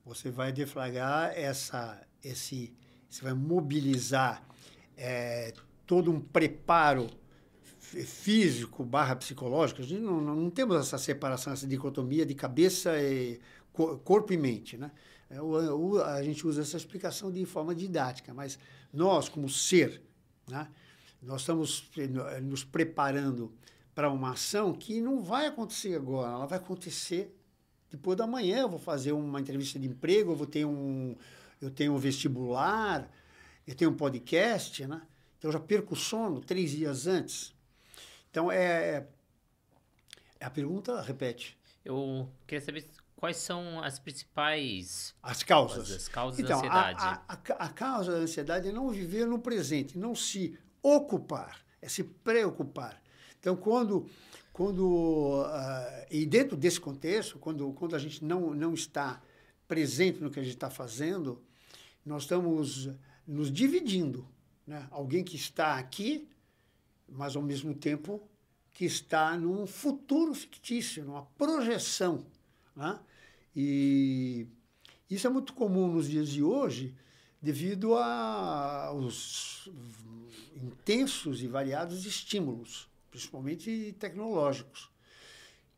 você 0.05 0.31
vai 0.31 0.53
deflagrar 0.53 1.33
essa, 1.35 1.99
esse, 2.23 2.75
você 3.09 3.23
vai 3.23 3.33
mobilizar 3.33 4.47
é, 4.99 5.55
todo 5.87 6.13
um 6.13 6.21
preparo 6.21 7.09
físico 7.81 8.85
barra 8.85 9.17
psicológico. 9.17 9.81
A 9.81 9.85
gente 9.85 10.03
não, 10.03 10.21
não, 10.21 10.37
não, 10.37 10.51
temos 10.51 10.77
essa 10.77 10.99
separação, 10.99 11.55
essa 11.55 11.67
dicotomia 11.67 12.27
de 12.27 12.35
cabeça 12.35 13.01
e 13.01 13.41
corpo 13.73 14.33
e 14.33 14.37
mente, 14.37 14.77
né? 14.77 14.91
É, 15.31 15.39
a 16.05 16.23
gente 16.23 16.47
usa 16.47 16.61
essa 16.61 16.77
explicação 16.77 17.33
de 17.33 17.45
forma 17.47 17.75
didática, 17.75 18.35
mas 18.35 18.59
nós, 18.93 19.29
como 19.29 19.49
ser, 19.49 20.03
né? 20.47 20.69
nós 21.23 21.43
estamos 21.43 21.91
nos 22.43 22.65
preparando 22.65 23.53
para 23.95 24.11
uma 24.11 24.33
ação 24.33 24.73
que 24.73 25.01
não 25.01 25.23
vai 25.23 25.47
acontecer 25.47 25.95
agora, 25.95 26.33
ela 26.33 26.47
vai 26.47 26.59
acontecer 26.59 27.35
depois 27.91 28.17
da 28.17 28.27
manhã. 28.27 28.61
Eu 28.61 28.69
vou 28.69 28.79
fazer 28.79 29.13
uma 29.13 29.41
entrevista 29.41 29.79
de 29.79 29.87
emprego, 29.87 30.33
eu 30.33 30.37
vou 30.37 30.47
ter 30.47 30.65
um, 30.65 31.17
eu 31.61 31.71
tenho 31.71 31.93
um 31.93 31.99
vestibular, 31.99 33.11
eu 33.67 33.75
tenho 33.75 33.91
um 33.91 33.97
podcast, 33.97 34.87
né? 34.87 35.01
Então 35.39 35.49
eu 35.49 35.53
já 35.53 35.61
perco 35.61 35.95
o 35.95 35.97
sono 35.97 36.41
três 36.41 36.73
dias 36.73 37.07
antes. 37.07 37.55
Então 38.31 38.51
é, 38.51 39.07
é 40.41 40.45
a 40.45 40.51
pergunta 40.51 41.01
repete. 41.01 41.57
Eu 41.85 42.29
queria 42.47 42.65
saber 42.65 42.89
quais 43.23 43.37
são 43.37 43.81
as 43.85 44.01
principais 44.01 45.15
as 45.23 45.45
causas, 45.45 45.93
as 45.93 46.09
causas 46.09 46.41
então, 46.41 46.61
da 46.61 46.91
ansiedade. 46.91 47.05
A, 47.05 47.23
a, 47.29 47.67
a 47.67 47.69
causa 47.69 48.11
da 48.11 48.19
ansiedade 48.19 48.69
é 48.69 48.73
não 48.73 48.91
viver 48.91 49.29
no 49.29 49.39
presente, 49.39 49.97
não 49.97 50.13
se 50.13 50.59
ocupar, 50.83 51.65
é 51.81 51.89
se 51.89 52.03
preocupar. 52.03 53.01
Então, 53.39 53.55
quando, 53.55 54.11
quando 54.53 55.41
uh, 55.41 56.07
e 56.11 56.27
dentro 56.27 56.57
desse 56.57 56.81
contexto, 56.81 57.39
quando, 57.39 57.73
quando 57.75 57.95
a 57.95 57.99
gente 58.01 58.25
não, 58.25 58.53
não 58.53 58.75
está 58.75 59.23
presente 59.69 60.21
no 60.21 60.29
que 60.29 60.41
a 60.41 60.43
gente 60.43 60.55
está 60.55 60.69
fazendo, 60.69 61.41
nós 62.05 62.23
estamos 62.23 62.91
nos 63.25 63.53
dividindo. 63.53 64.29
Né? 64.67 64.85
Alguém 64.91 65.23
que 65.23 65.37
está 65.37 65.77
aqui, 65.77 66.29
mas 67.09 67.37
ao 67.37 67.43
mesmo 67.43 67.73
tempo 67.73 68.21
que 68.73 68.85
está 68.85 69.37
num 69.37 69.65
futuro 69.65 70.35
fictício, 70.35 71.05
numa 71.05 71.23
projeção. 71.39 72.27
Né? 72.75 72.99
E 73.55 74.47
isso 75.11 75.27
é 75.27 75.31
muito 75.31 75.53
comum 75.53 75.89
nos 75.89 76.09
dias 76.09 76.29
de 76.29 76.43
hoje, 76.43 76.95
devido 77.41 77.95
aos 77.95 79.69
intensos 80.55 81.43
e 81.43 81.47
variados 81.47 82.07
estímulos 82.07 82.91
principalmente 83.13 83.95
tecnológicos, 84.01 84.91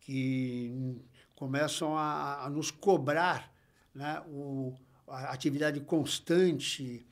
que 0.01 0.97
começam 1.35 1.99
a, 1.99 2.45
a 2.45 2.51
nos 2.51 2.71
cobrar 2.71 3.53
né, 3.93 4.23
o, 4.29 4.73
a 5.09 5.33
atividade 5.33 5.81
constante 5.81 7.05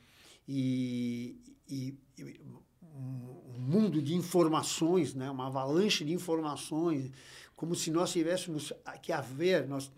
e, 0.47 1.37
e, 1.67 1.97
e, 2.17 2.41
um 2.81 3.59
mundo 3.59 4.01
de 4.01 4.15
informações, 4.15 5.13
né, 5.13 5.29
uma 5.29 5.47
avalanche 5.47 6.05
de 6.05 6.13
informações, 6.13 7.11
como 7.55 7.75
se 7.75 7.91
nós 7.91 8.11
tivéssemos 8.11 8.73
que 9.01 9.11
haver, 9.11 9.67
nós, 9.67 9.91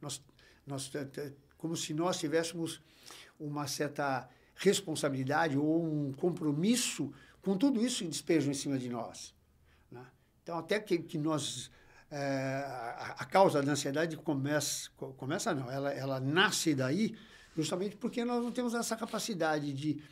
nós, 0.00 0.22
nós, 0.66 0.92
como 1.56 1.76
se 1.76 1.94
nós 1.94 2.18
tivéssemos 2.18 2.82
uma 3.38 3.66
certa 3.66 4.28
responsabilidade 4.54 5.56
ou 5.56 5.84
um 5.84 6.12
compromisso 6.12 7.12
com 7.40 7.56
tudo 7.56 7.84
isso 7.84 8.04
que 8.04 8.10
despejam 8.10 8.50
em 8.50 8.54
cima 8.54 8.78
de 8.78 8.88
nós. 8.88 9.34
Então, 10.42 10.58
até 10.58 10.80
que, 10.80 10.98
que 10.98 11.18
nós. 11.18 11.70
É, 12.10 12.64
a, 12.66 13.14
a, 13.20 13.24
causa 13.24 13.62
da 13.62 13.70
ansiedade 13.70 14.16
começa. 14.16 14.90
Começa 15.16 15.54
não, 15.54 15.70
ela, 15.70 15.92
ela 15.92 16.18
nasce 16.18 16.74
daí 16.74 17.16
justamente 17.54 17.96
porque 17.96 18.24
nós 18.24 18.42
não 18.42 18.50
temos 18.50 18.74
essa 18.74 18.96
capacidade 18.96 19.72
de 19.72 20.02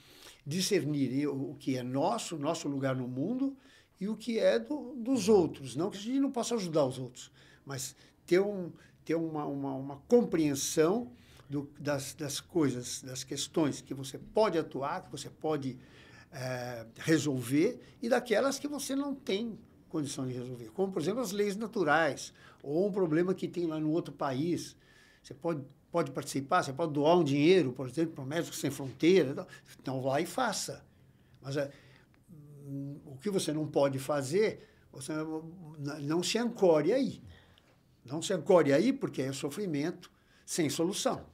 discernir 0.46 1.26
o 1.26 1.56
que 1.58 1.76
é 1.76 1.82
nosso, 1.82 2.38
nosso 2.38 2.68
lugar 2.68 2.94
no 2.94 3.08
mundo, 3.08 3.56
e 4.00 4.08
o 4.08 4.16
que 4.16 4.38
é 4.38 4.58
do, 4.58 4.94
dos 4.96 5.28
outros. 5.28 5.74
Não 5.74 5.90
que 5.90 5.98
a 5.98 6.00
gente 6.00 6.20
não 6.20 6.30
possa 6.30 6.54
ajudar 6.54 6.84
os 6.84 6.98
outros, 6.98 7.30
mas 7.64 7.96
ter, 8.26 8.40
um, 8.40 8.70
ter 9.04 9.14
uma, 9.14 9.44
uma, 9.46 9.74
uma 9.74 9.96
compreensão 10.08 11.10
do, 11.48 11.68
das, 11.78 12.14
das 12.14 12.40
coisas, 12.40 13.02
das 13.02 13.24
questões 13.24 13.80
que 13.80 13.94
você 13.94 14.18
pode 14.18 14.58
atuar, 14.58 15.02
que 15.02 15.10
você 15.10 15.30
pode 15.30 15.78
é, 16.30 16.86
resolver, 16.96 17.80
e 18.02 18.08
daquelas 18.08 18.58
que 18.58 18.68
você 18.68 18.94
não 18.94 19.14
tem 19.14 19.58
condição 19.88 20.26
de 20.26 20.34
resolver. 20.34 20.70
Como, 20.74 20.92
por 20.92 21.00
exemplo, 21.00 21.20
as 21.20 21.32
leis 21.32 21.56
naturais, 21.56 22.32
ou 22.62 22.86
um 22.86 22.92
problema 22.92 23.34
que 23.34 23.48
tem 23.48 23.66
lá 23.66 23.80
no 23.80 23.90
outro 23.90 24.12
país. 24.12 24.76
Você 25.22 25.32
pode, 25.34 25.62
pode 25.90 26.10
participar, 26.10 26.62
você 26.62 26.72
pode 26.72 26.92
doar 26.92 27.16
um 27.16 27.24
dinheiro, 27.24 27.72
por 27.72 27.88
exemplo, 27.88 28.14
para 28.14 28.24
o 28.24 28.26
Médico 28.26 28.54
Sem 28.54 28.70
Fronteira. 28.70 29.46
Então, 29.80 30.02
vá 30.02 30.20
e 30.20 30.26
faça. 30.26 30.84
Mas 31.40 31.56
é, 31.56 31.70
o 33.04 33.16
que 33.20 33.30
você 33.30 33.52
não 33.52 33.66
pode 33.66 33.98
fazer, 33.98 34.68
você 34.92 35.12
não 36.02 36.22
se 36.22 36.38
ancore 36.38 36.92
aí. 36.92 37.22
Não 38.04 38.22
se 38.22 38.32
ancore 38.32 38.72
aí, 38.72 38.92
porque 38.92 39.22
é 39.22 39.32
sofrimento 39.32 40.10
sem 40.44 40.68
solução. 40.68 41.26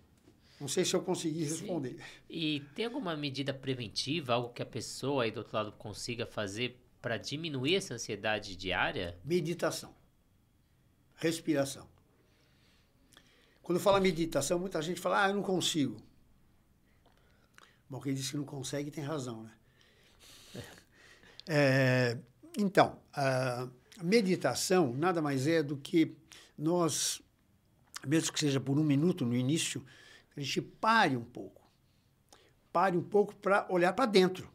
Não 0.60 0.68
sei 0.68 0.84
se 0.84 0.94
eu 0.94 1.02
consegui 1.02 1.44
responder. 1.44 1.94
Sim. 1.94 2.00
E 2.28 2.60
tem 2.74 2.86
alguma 2.86 3.16
medida 3.16 3.52
preventiva, 3.52 4.34
algo 4.34 4.52
que 4.52 4.62
a 4.62 4.66
pessoa 4.66 5.24
aí 5.24 5.30
do 5.30 5.38
outro 5.38 5.56
lado 5.56 5.72
consiga 5.72 6.26
fazer 6.26 6.80
para 7.02 7.16
diminuir 7.16 7.74
essa 7.76 7.94
ansiedade 7.94 8.56
diária? 8.56 9.18
Meditação. 9.24 9.94
Respiração. 11.16 11.88
Quando 13.62 13.80
fala 13.80 14.00
meditação, 14.00 14.58
muita 14.58 14.80
gente 14.82 15.00
fala, 15.00 15.24
ah, 15.24 15.28
eu 15.28 15.34
não 15.34 15.42
consigo. 15.42 15.96
Bom, 17.88 18.00
quem 18.00 18.14
disse 18.14 18.30
que 18.30 18.36
não 18.36 18.44
consegue 18.44 18.90
tem 18.90 19.04
razão, 19.04 19.42
né? 19.42 19.52
É, 21.46 22.16
então, 22.56 22.98
a 23.12 23.68
meditação 24.02 24.94
nada 24.94 25.20
mais 25.20 25.46
é 25.46 25.62
do 25.62 25.76
que 25.76 26.16
nós, 26.56 27.20
mesmo 28.06 28.32
que 28.32 28.40
seja 28.40 28.60
por 28.60 28.78
um 28.78 28.84
minuto 28.84 29.26
no 29.26 29.36
início, 29.36 29.84
a 30.36 30.40
gente 30.40 30.60
pare 30.62 31.16
um 31.16 31.24
pouco. 31.24 31.62
Pare 32.72 32.96
um 32.96 33.02
pouco 33.02 33.34
para 33.36 33.66
olhar 33.70 33.92
para 33.92 34.06
dentro. 34.06 34.48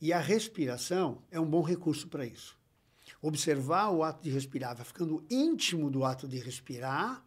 E 0.00 0.12
a 0.12 0.18
respiração 0.18 1.22
é 1.30 1.38
um 1.38 1.48
bom 1.48 1.62
recurso 1.62 2.08
para 2.08 2.24
isso. 2.24 2.58
Observar 3.22 3.90
o 3.90 4.02
ato 4.02 4.22
de 4.22 4.30
respirar, 4.30 4.74
vai 4.74 4.84
ficando 4.84 5.24
íntimo 5.30 5.90
do 5.90 6.04
ato 6.04 6.26
de 6.26 6.38
respirar, 6.38 7.22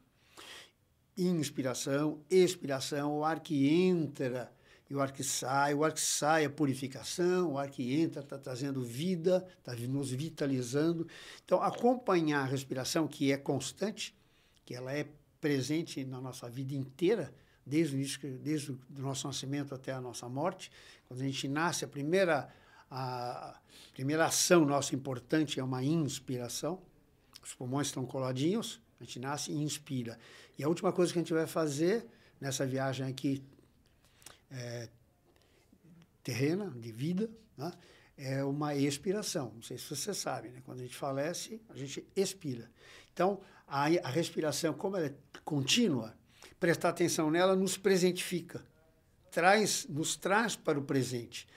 inspiração, 1.16 2.24
expiração, 2.30 3.20
o 3.20 3.24
ar 3.24 3.40
que 3.40 3.70
entra 3.70 4.52
e 4.94 4.96
o 4.96 5.02
ar 5.02 5.12
que 5.12 5.24
sai, 5.24 5.74
o 5.74 5.84
ar 5.84 5.92
que 5.92 6.00
sai 6.00 6.46
é 6.46 6.50
purificação, 6.50 7.54
o 7.54 7.58
ar 7.58 7.68
que 7.68 8.00
entra 8.00 8.22
está 8.22 8.38
trazendo 8.38 8.84
vida, 8.84 9.44
está 9.58 9.76
nos 9.88 10.12
vitalizando. 10.12 11.08
Então, 11.44 11.64
acompanhar 11.64 12.42
a 12.42 12.46
respiração, 12.46 13.08
que 13.08 13.32
é 13.32 13.38
constante, 13.38 14.16
que 14.64 14.76
ela 14.76 14.94
é 14.94 15.08
presente 15.42 16.06
na 16.06 16.22
nossa 16.22 16.48
vida 16.48 16.76
inteira, 16.76 17.34
desde 17.66 17.96
o, 17.96 17.98
início, 17.98 18.38
desde 18.38 18.72
o 18.72 18.80
nosso 19.00 19.26
nascimento 19.26 19.74
até 19.74 19.92
a 19.92 20.00
nossa 20.00 20.30
morte. 20.30 20.72
Quando 21.08 21.22
a 21.22 21.24
gente 21.24 21.48
nasce, 21.48 21.84
a 21.84 21.88
primeira 21.88 22.54
a 22.92 23.60
primeira 23.96 24.28
ação 24.28 24.64
nossa 24.64 24.94
importante 24.94 25.60
é 25.60 25.64
uma 25.64 25.84
inspiração. 25.84 26.80
Os 27.44 27.56
pulmões 27.56 27.88
estão 27.88 28.06
coladinhos, 28.06 28.80
a 29.02 29.04
gente 29.04 29.18
nasce 29.18 29.52
e 29.52 29.56
inspira. 29.56 30.20
E 30.56 30.64
a 30.64 30.68
última 30.68 30.94
coisa 30.94 31.12
que 31.12 31.18
a 31.18 31.22
gente 31.24 31.34
vai 31.34 31.48
fazer 31.48 32.06
nessa 32.40 32.64
viagem 32.64 33.08
aqui 33.08 33.44
é, 34.54 34.90
terrena, 36.24 36.70
de 36.70 36.92
vida, 36.92 37.30
né, 37.58 37.72
é 38.18 38.44
uma 38.44 38.76
expiração. 38.76 39.52
Não 39.56 39.62
sei 39.62 39.78
se 39.78 39.96
você 39.96 40.14
sabe, 40.14 40.50
né? 40.50 40.62
quando 40.64 40.80
a 40.80 40.84
gente 40.84 40.96
falece, 40.96 41.62
a 41.70 41.76
gente 41.76 42.06
expira. 42.16 42.70
Então, 43.12 43.42
a, 43.68 43.86
a 43.86 44.10
respiração, 44.10 44.74
como 44.74 44.98
ela 44.98 45.08
é 45.08 45.14
contínua, 45.44 46.16
prestar 46.60 46.90
atenção 46.90 47.30
nela 47.30 47.56
nos 47.56 47.78
presentifica, 47.78 48.64
traz, 49.32 49.86
nos 49.88 50.16
traz 50.16 50.56
para 50.56 50.80
o 50.80 50.84
presente. 50.84 51.48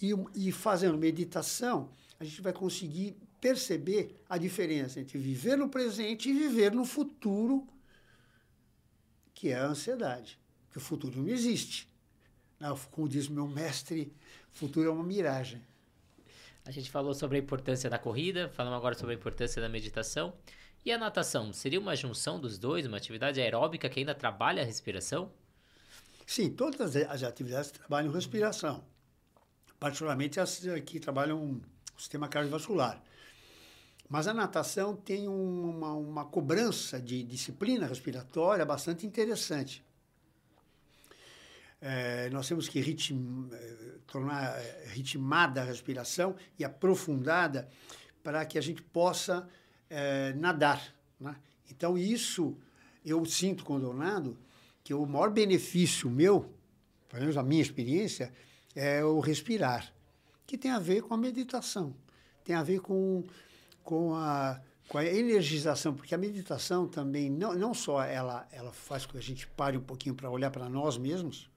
E, 0.00 0.12
e 0.34 0.52
fazendo 0.52 0.96
meditação, 0.96 1.90
a 2.18 2.24
gente 2.24 2.40
vai 2.40 2.52
conseguir 2.52 3.16
perceber 3.40 4.16
a 4.28 4.36
diferença 4.36 4.98
entre 4.98 5.18
viver 5.18 5.56
no 5.56 5.68
presente 5.68 6.28
e 6.28 6.32
viver 6.32 6.72
no 6.72 6.84
futuro, 6.84 7.66
que 9.34 9.50
é 9.50 9.56
a 9.56 9.66
ansiedade. 9.66 10.38
Que 10.70 10.78
o 10.78 10.80
futuro 10.80 11.20
não 11.20 11.28
existe. 11.28 11.88
Não, 12.58 12.76
como 12.90 13.08
diz 13.08 13.28
meu 13.28 13.46
mestre, 13.46 14.12
o 14.52 14.56
futuro 14.56 14.88
é 14.88 14.92
uma 14.92 15.04
miragem. 15.04 15.62
A 16.64 16.70
gente 16.70 16.90
falou 16.90 17.14
sobre 17.14 17.38
a 17.38 17.40
importância 17.40 17.88
da 17.88 17.98
corrida, 17.98 18.48
falamos 18.50 18.76
agora 18.78 18.94
sobre 18.94 19.14
a 19.14 19.18
importância 19.18 19.62
da 19.62 19.68
meditação. 19.68 20.34
E 20.84 20.92
a 20.92 20.98
natação? 20.98 21.52
Seria 21.52 21.80
uma 21.80 21.96
junção 21.96 22.40
dos 22.40 22.58
dois, 22.58 22.86
uma 22.86 22.96
atividade 22.96 23.40
aeróbica 23.40 23.88
que 23.88 24.00
ainda 24.00 24.14
trabalha 24.14 24.62
a 24.62 24.66
respiração? 24.66 25.30
Sim, 26.26 26.50
todas 26.50 26.94
as 26.94 27.22
atividades 27.22 27.70
trabalham 27.70 28.12
respiração, 28.12 28.84
particularmente 29.80 30.38
as 30.38 30.60
que 30.84 31.00
trabalham 31.00 31.60
o 31.96 32.00
sistema 32.00 32.28
cardiovascular. 32.28 33.02
Mas 34.08 34.26
a 34.26 34.34
natação 34.34 34.94
tem 34.94 35.26
uma, 35.26 35.92
uma 35.94 36.24
cobrança 36.26 37.00
de 37.00 37.22
disciplina 37.22 37.86
respiratória 37.86 38.64
bastante 38.64 39.06
interessante. 39.06 39.84
É, 41.80 42.28
nós 42.30 42.48
temos 42.48 42.68
que 42.68 42.80
ritm, 42.80 43.48
é, 43.52 43.76
tornar 44.06 44.58
é, 44.58 44.88
ritmada 44.88 45.62
a 45.62 45.64
respiração 45.64 46.34
e 46.58 46.64
aprofundada 46.64 47.68
para 48.22 48.44
que 48.44 48.58
a 48.58 48.60
gente 48.60 48.82
possa 48.82 49.48
é, 49.88 50.32
nadar. 50.34 50.94
Né? 51.20 51.36
Então, 51.70 51.96
isso 51.96 52.56
eu 53.04 53.24
sinto 53.24 53.64
quando 53.64 53.84
eu 53.84 53.94
nado, 53.94 54.36
que 54.82 54.92
o 54.92 55.06
maior 55.06 55.30
benefício 55.30 56.10
meu, 56.10 56.52
pelo 57.08 57.20
menos 57.20 57.36
a 57.36 57.42
minha 57.42 57.62
experiência, 57.62 58.32
é 58.74 59.04
o 59.04 59.20
respirar, 59.20 59.92
que 60.46 60.58
tem 60.58 60.70
a 60.70 60.78
ver 60.78 61.02
com 61.02 61.14
a 61.14 61.16
meditação, 61.16 61.94
tem 62.44 62.56
a 62.56 62.62
ver 62.62 62.80
com, 62.80 63.24
com, 63.82 64.14
a, 64.14 64.60
com 64.88 64.98
a 64.98 65.04
energização, 65.04 65.94
porque 65.94 66.14
a 66.14 66.18
meditação 66.18 66.88
também, 66.88 67.30
não, 67.30 67.54
não 67.54 67.74
só 67.74 68.02
ela, 68.02 68.48
ela 68.50 68.72
faz 68.72 69.06
com 69.06 69.12
que 69.12 69.18
a 69.18 69.22
gente 69.22 69.46
pare 69.46 69.76
um 69.76 69.82
pouquinho 69.82 70.14
para 70.14 70.30
olhar 70.30 70.50
para 70.50 70.68
nós 70.68 70.96
mesmos, 70.98 71.50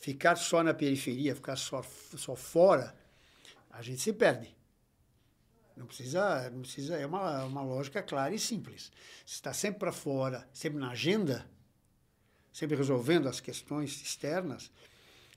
ficar 0.00 0.34
só 0.36 0.62
na 0.62 0.72
periferia, 0.72 1.34
ficar 1.34 1.56
só, 1.56 1.82
só 2.16 2.34
fora, 2.34 2.96
a 3.70 3.82
gente 3.82 4.00
se 4.00 4.12
perde. 4.12 4.56
Não 5.76 5.86
precisa, 5.86 6.50
não 6.50 6.62
precisa, 6.62 6.96
é 6.96 7.06
uma, 7.06 7.44
uma 7.44 7.62
lógica 7.62 8.02
clara 8.02 8.34
e 8.34 8.38
simples. 8.38 8.90
Se 9.26 9.34
está 9.34 9.52
sempre 9.52 9.78
para 9.78 9.92
fora, 9.92 10.48
sempre 10.52 10.80
na 10.80 10.90
agenda, 10.90 11.46
sempre 12.52 12.76
resolvendo 12.76 13.28
as 13.28 13.40
questões 13.40 14.00
externas, 14.00 14.70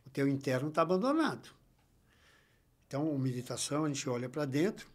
o 0.05 0.09
teu 0.09 0.27
interno 0.27 0.69
está 0.69 0.81
abandonado. 0.81 1.49
Então, 2.87 3.17
meditação, 3.17 3.85
a 3.85 3.87
gente 3.89 4.09
olha 4.09 4.29
para 4.29 4.45
dentro 4.45 4.87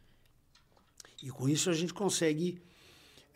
e 1.23 1.31
com 1.31 1.49
isso 1.49 1.69
a 1.69 1.75
gente 1.75 1.93
consegue 1.93 2.63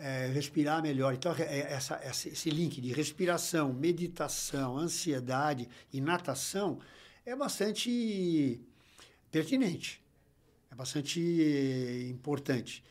é, 0.03 0.27
respirar 0.27 0.83
melhor. 0.83 1.15
Então, 1.15 1.33
é, 1.39 1.61
essa, 1.73 2.01
esse 2.05 2.51
link 2.51 2.81
de 2.81 2.93
respiração, 2.93 3.73
meditação, 3.73 4.77
ansiedade 4.77 5.69
e 5.93 6.01
natação 6.01 6.81
é 7.25 7.37
bastante 7.37 8.61
pertinente, 9.31 10.03
é 10.73 10.75
bastante 10.75 11.21
importante. 12.11 12.83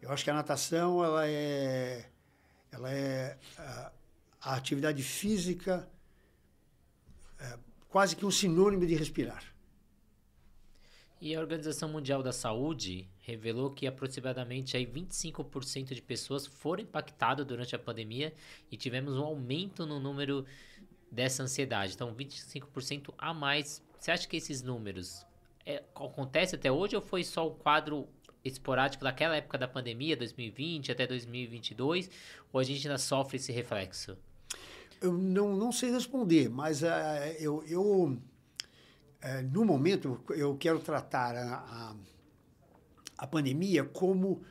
Eu 0.00 0.12
acho 0.12 0.22
que 0.22 0.30
a 0.30 0.34
natação 0.34 1.04
ela 1.04 1.26
é, 1.26 2.08
ela 2.70 2.88
é 2.92 3.36
a, 3.58 3.92
a 4.40 4.54
atividade 4.54 5.02
física 5.02 5.90
é, 7.40 7.58
quase 7.88 8.14
que 8.14 8.24
um 8.24 8.30
sinônimo 8.30 8.86
de 8.86 8.94
respirar. 8.94 9.42
E 11.20 11.34
a 11.34 11.40
Organização 11.40 11.88
Mundial 11.88 12.22
da 12.22 12.32
Saúde 12.32 13.10
revelou 13.30 13.70
que 13.70 13.86
aproximadamente 13.86 14.76
aí 14.76 14.86
25% 14.86 15.94
de 15.94 16.02
pessoas 16.02 16.46
foram 16.46 16.82
impactadas 16.82 17.46
durante 17.46 17.74
a 17.74 17.78
pandemia 17.78 18.32
e 18.70 18.76
tivemos 18.76 19.16
um 19.16 19.22
aumento 19.22 19.86
no 19.86 20.00
número 20.00 20.44
dessa 21.10 21.42
ansiedade. 21.42 21.94
Então, 21.94 22.14
25% 22.14 23.14
a 23.16 23.32
mais. 23.32 23.82
Você 23.98 24.10
acha 24.10 24.28
que 24.28 24.36
esses 24.36 24.62
números 24.62 25.26
é, 25.64 25.82
acontece 25.94 26.54
até 26.54 26.70
hoje 26.70 26.96
ou 26.96 27.02
foi 27.02 27.24
só 27.24 27.46
o 27.46 27.52
quadro 27.52 28.08
esporádico 28.44 29.04
daquela 29.04 29.36
época 29.36 29.58
da 29.58 29.68
pandemia, 29.68 30.16
2020 30.16 30.92
até 30.92 31.06
2022, 31.06 32.10
ou 32.52 32.60
a 32.60 32.64
gente 32.64 32.86
ainda 32.86 32.98
sofre 32.98 33.36
esse 33.36 33.52
reflexo? 33.52 34.16
Eu 35.00 35.12
não, 35.12 35.56
não 35.56 35.72
sei 35.72 35.90
responder, 35.90 36.48
mas 36.48 36.82
uh, 36.82 36.86
eu, 37.38 37.62
eu 37.66 37.82
uh, 37.82 38.18
no 39.50 39.64
momento 39.64 40.20
eu 40.30 40.56
quero 40.56 40.78
tratar 40.78 41.36
a, 41.36 41.54
a 41.56 41.96
a 43.20 43.26
pandemia 43.26 43.84
como 43.84 44.42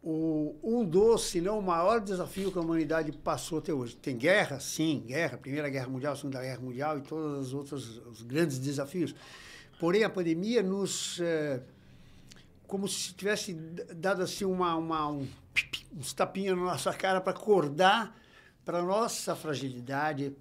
o, 0.00 0.56
um 0.62 0.84
dos, 0.84 1.22
se 1.22 1.40
não 1.40 1.58
o 1.58 1.62
maior 1.62 2.00
desafio 2.00 2.52
que 2.52 2.58
a 2.58 2.60
humanidade 2.60 3.10
passou 3.10 3.58
até 3.58 3.72
hoje. 3.74 3.96
Tem 3.96 4.16
guerra, 4.16 4.60
sim, 4.60 5.02
guerra, 5.04 5.36
Primeira 5.36 5.68
Guerra 5.68 5.88
Mundial, 5.88 6.16
Segunda 6.16 6.40
Guerra 6.40 6.60
Mundial 6.60 6.98
e 6.98 7.02
todos 7.02 7.48
os 7.48 7.54
outros 7.54 7.98
os 8.06 8.22
grandes 8.22 8.58
desafios. 8.58 9.12
Porém, 9.80 10.04
a 10.04 10.10
pandemia 10.10 10.62
nos. 10.62 11.20
É, 11.20 11.60
como 12.68 12.86
se 12.86 13.12
tivesse 13.12 13.54
dado 13.94 14.22
assim 14.22 14.44
uma, 14.44 14.76
uma, 14.76 15.10
um, 15.10 15.26
uns 15.96 16.12
tapinhos 16.12 16.56
na 16.56 16.64
nossa 16.64 16.92
cara 16.94 17.20
para 17.20 17.32
acordar 17.32 18.16
para 18.64 18.78
a 18.78 18.82
nossa 18.82 19.34
fragilidade, 19.34 20.32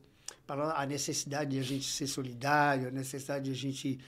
para 0.46 0.80
a 0.80 0.86
necessidade 0.86 1.52
de 1.52 1.60
a 1.60 1.64
gente 1.64 1.92
ser 1.92 2.06
solidário, 2.06 2.88
a 2.90 2.92
necessidade 2.92 3.46
de 3.46 3.52
a 3.52 3.56
gente 3.56 4.00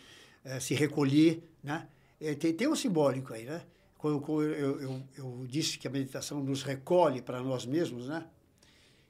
é, 0.45 0.59
se 0.59 0.75
recolher, 0.75 1.43
né? 1.63 1.87
É, 2.23 2.35
tem, 2.35 2.53
tem 2.53 2.69
um 2.69 2.75
simbólico 2.75 3.33
aí, 3.33 3.43
né? 3.43 3.61
Quando, 3.97 4.21
quando 4.21 4.43
eu, 4.43 4.79
eu, 4.79 5.03
eu, 5.17 5.45
disse 5.45 5.77
que 5.77 5.85
a 5.85 5.91
meditação 5.91 6.41
nos 6.41 6.63
recolhe 6.63 7.21
para 7.21 7.41
nós 7.41 7.65
mesmos, 7.65 8.07
né? 8.07 8.25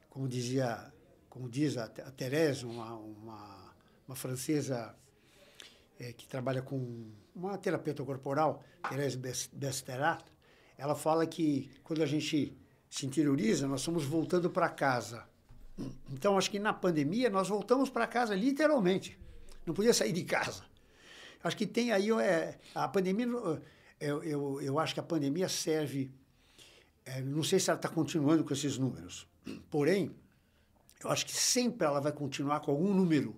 Como 0.09 0.27
dizia, 0.27 0.91
como 1.29 1.47
diz 1.47 1.77
a, 1.77 1.83
a 1.85 2.11
Thérèse, 2.11 2.65
uma, 2.65 2.95
uma, 2.95 3.75
uma 4.07 4.15
francesa 4.15 4.95
é, 5.99 6.11
que 6.11 6.27
trabalha 6.27 6.63
com 6.63 7.11
uma 7.35 7.55
terapeuta 7.55 8.03
corporal, 8.03 8.63
Thérèse 8.81 9.19
Besterat, 9.53 10.25
ela 10.75 10.95
fala 10.95 11.27
que 11.27 11.69
quando 11.83 12.01
a 12.01 12.07
gente 12.07 12.57
se 12.89 13.05
interioriza, 13.05 13.67
nós 13.67 13.81
estamos 13.81 14.05
voltando 14.05 14.49
para 14.49 14.69
casa. 14.69 15.23
Então, 16.11 16.35
acho 16.35 16.49
que 16.49 16.57
na 16.57 16.73
pandemia 16.73 17.29
nós 17.29 17.47
voltamos 17.47 17.91
para 17.91 18.07
casa 18.07 18.33
literalmente. 18.33 19.19
Não 19.67 19.73
podia 19.75 19.93
sair 19.93 20.13
de 20.13 20.23
casa. 20.23 20.63
Acho 21.43 21.57
que 21.57 21.67
tem 21.67 21.91
aí 21.91 22.09
é, 22.11 22.57
a 22.73 22.87
pandemia. 22.87 23.27
Eu, 23.99 24.23
eu, 24.23 24.61
eu 24.61 24.79
acho 24.79 24.93
que 24.93 24.99
a 24.99 25.03
pandemia 25.03 25.49
serve. 25.49 26.11
É, 27.05 27.21
não 27.21 27.43
sei 27.43 27.59
se 27.59 27.69
ela 27.69 27.77
está 27.77 27.89
continuando 27.89 28.43
com 28.43 28.53
esses 28.53 28.77
números. 28.77 29.27
Porém, 29.69 30.15
eu 31.03 31.11
acho 31.11 31.25
que 31.25 31.33
sempre 31.33 31.85
ela 31.85 31.99
vai 31.99 32.13
continuar 32.13 32.61
com 32.61 32.71
algum 32.71 32.93
número, 32.93 33.35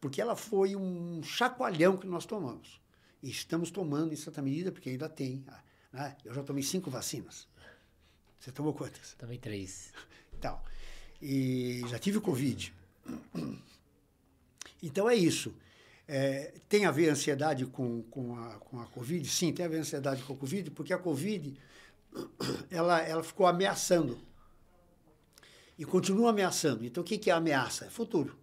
porque 0.00 0.20
ela 0.20 0.34
foi 0.34 0.74
um 0.74 1.22
chacoalhão 1.22 1.96
que 1.96 2.06
nós 2.06 2.26
tomamos. 2.26 2.80
E 3.22 3.30
estamos 3.30 3.70
tomando 3.70 4.12
em 4.12 4.16
certa 4.16 4.42
medida, 4.42 4.72
porque 4.72 4.90
ainda 4.90 5.08
tem. 5.08 5.44
Né? 5.92 6.16
Eu 6.24 6.34
já 6.34 6.42
tomei 6.42 6.64
cinco 6.64 6.90
vacinas. 6.90 7.48
Você 8.40 8.50
tomou 8.50 8.74
quantas? 8.74 9.14
Tomei 9.14 9.38
três. 9.38 9.92
Então, 10.38 10.60
e 11.22 11.82
já 11.88 11.98
tive 11.98 12.18
o 12.18 12.20
Covid. 12.20 12.74
Então 14.82 15.08
é 15.08 15.14
isso. 15.14 15.54
É, 16.08 16.54
tem 16.68 16.84
a 16.86 16.90
ver 16.90 17.08
a 17.08 17.12
ansiedade 17.12 17.66
com, 17.66 18.02
com, 18.04 18.36
a, 18.36 18.58
com 18.58 18.80
a 18.80 18.86
Covid? 18.86 19.28
Sim, 19.28 19.52
tem 19.52 19.66
a 19.66 19.68
ver 19.68 19.78
a 19.78 19.80
ansiedade 19.80 20.22
com 20.22 20.32
a 20.32 20.36
Covid, 20.36 20.70
porque 20.70 20.92
a 20.92 20.98
Covid 20.98 21.58
ela, 22.70 23.00
ela 23.00 23.22
ficou 23.22 23.46
ameaçando. 23.46 24.18
E 25.78 25.84
continua 25.84 26.30
ameaçando. 26.30 26.84
Então, 26.84 27.02
o 27.02 27.06
que, 27.06 27.18
que 27.18 27.30
é 27.30 27.34
ameaça? 27.34 27.86
É 27.86 27.90
futuro. 27.90 28.36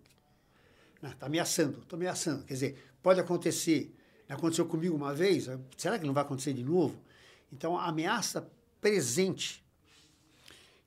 Está 0.95 1.09
né? 1.09 1.15
ameaçando, 1.21 1.79
estou 1.79 1.97
ameaçando. 1.97 2.43
Quer 2.43 2.53
dizer, 2.53 2.93
pode 3.01 3.19
acontecer. 3.19 3.95
Aconteceu 4.29 4.65
comigo 4.65 4.95
uma 4.95 5.13
vez, 5.13 5.47
será 5.77 5.99
que 5.99 6.05
não 6.05 6.13
vai 6.13 6.23
acontecer 6.23 6.53
de 6.53 6.63
novo? 6.63 6.99
Então, 7.51 7.77
a 7.77 7.87
ameaça 7.87 8.49
presente 8.81 9.63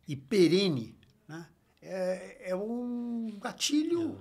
e 0.08 0.16
perene 0.16 0.98
né, 1.28 1.46
é, 1.80 2.50
é 2.50 2.56
um 2.56 3.38
gatilho 3.40 4.18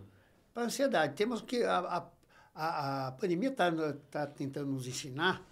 para 0.53 0.63
a 0.63 0.65
ansiedade. 0.67 1.15
Temos 1.15 1.41
que. 1.41 1.63
A, 1.63 1.79
a, 1.79 2.14
a, 2.55 3.07
a 3.07 3.11
pandemia 3.11 3.49
está 3.49 3.69
tá 4.09 4.25
tentando 4.25 4.71
nos 4.71 4.87
ensinar 4.87 5.45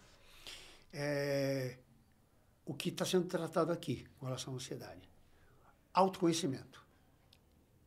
é, 0.94 1.78
o 2.66 2.74
que 2.74 2.90
está 2.90 3.04
sendo 3.04 3.26
tratado 3.28 3.72
aqui 3.74 4.08
com 4.18 4.26
relação 4.26 4.54
à 4.54 4.56
ansiedade. 4.56 5.02
Autoconhecimento. 5.94 6.82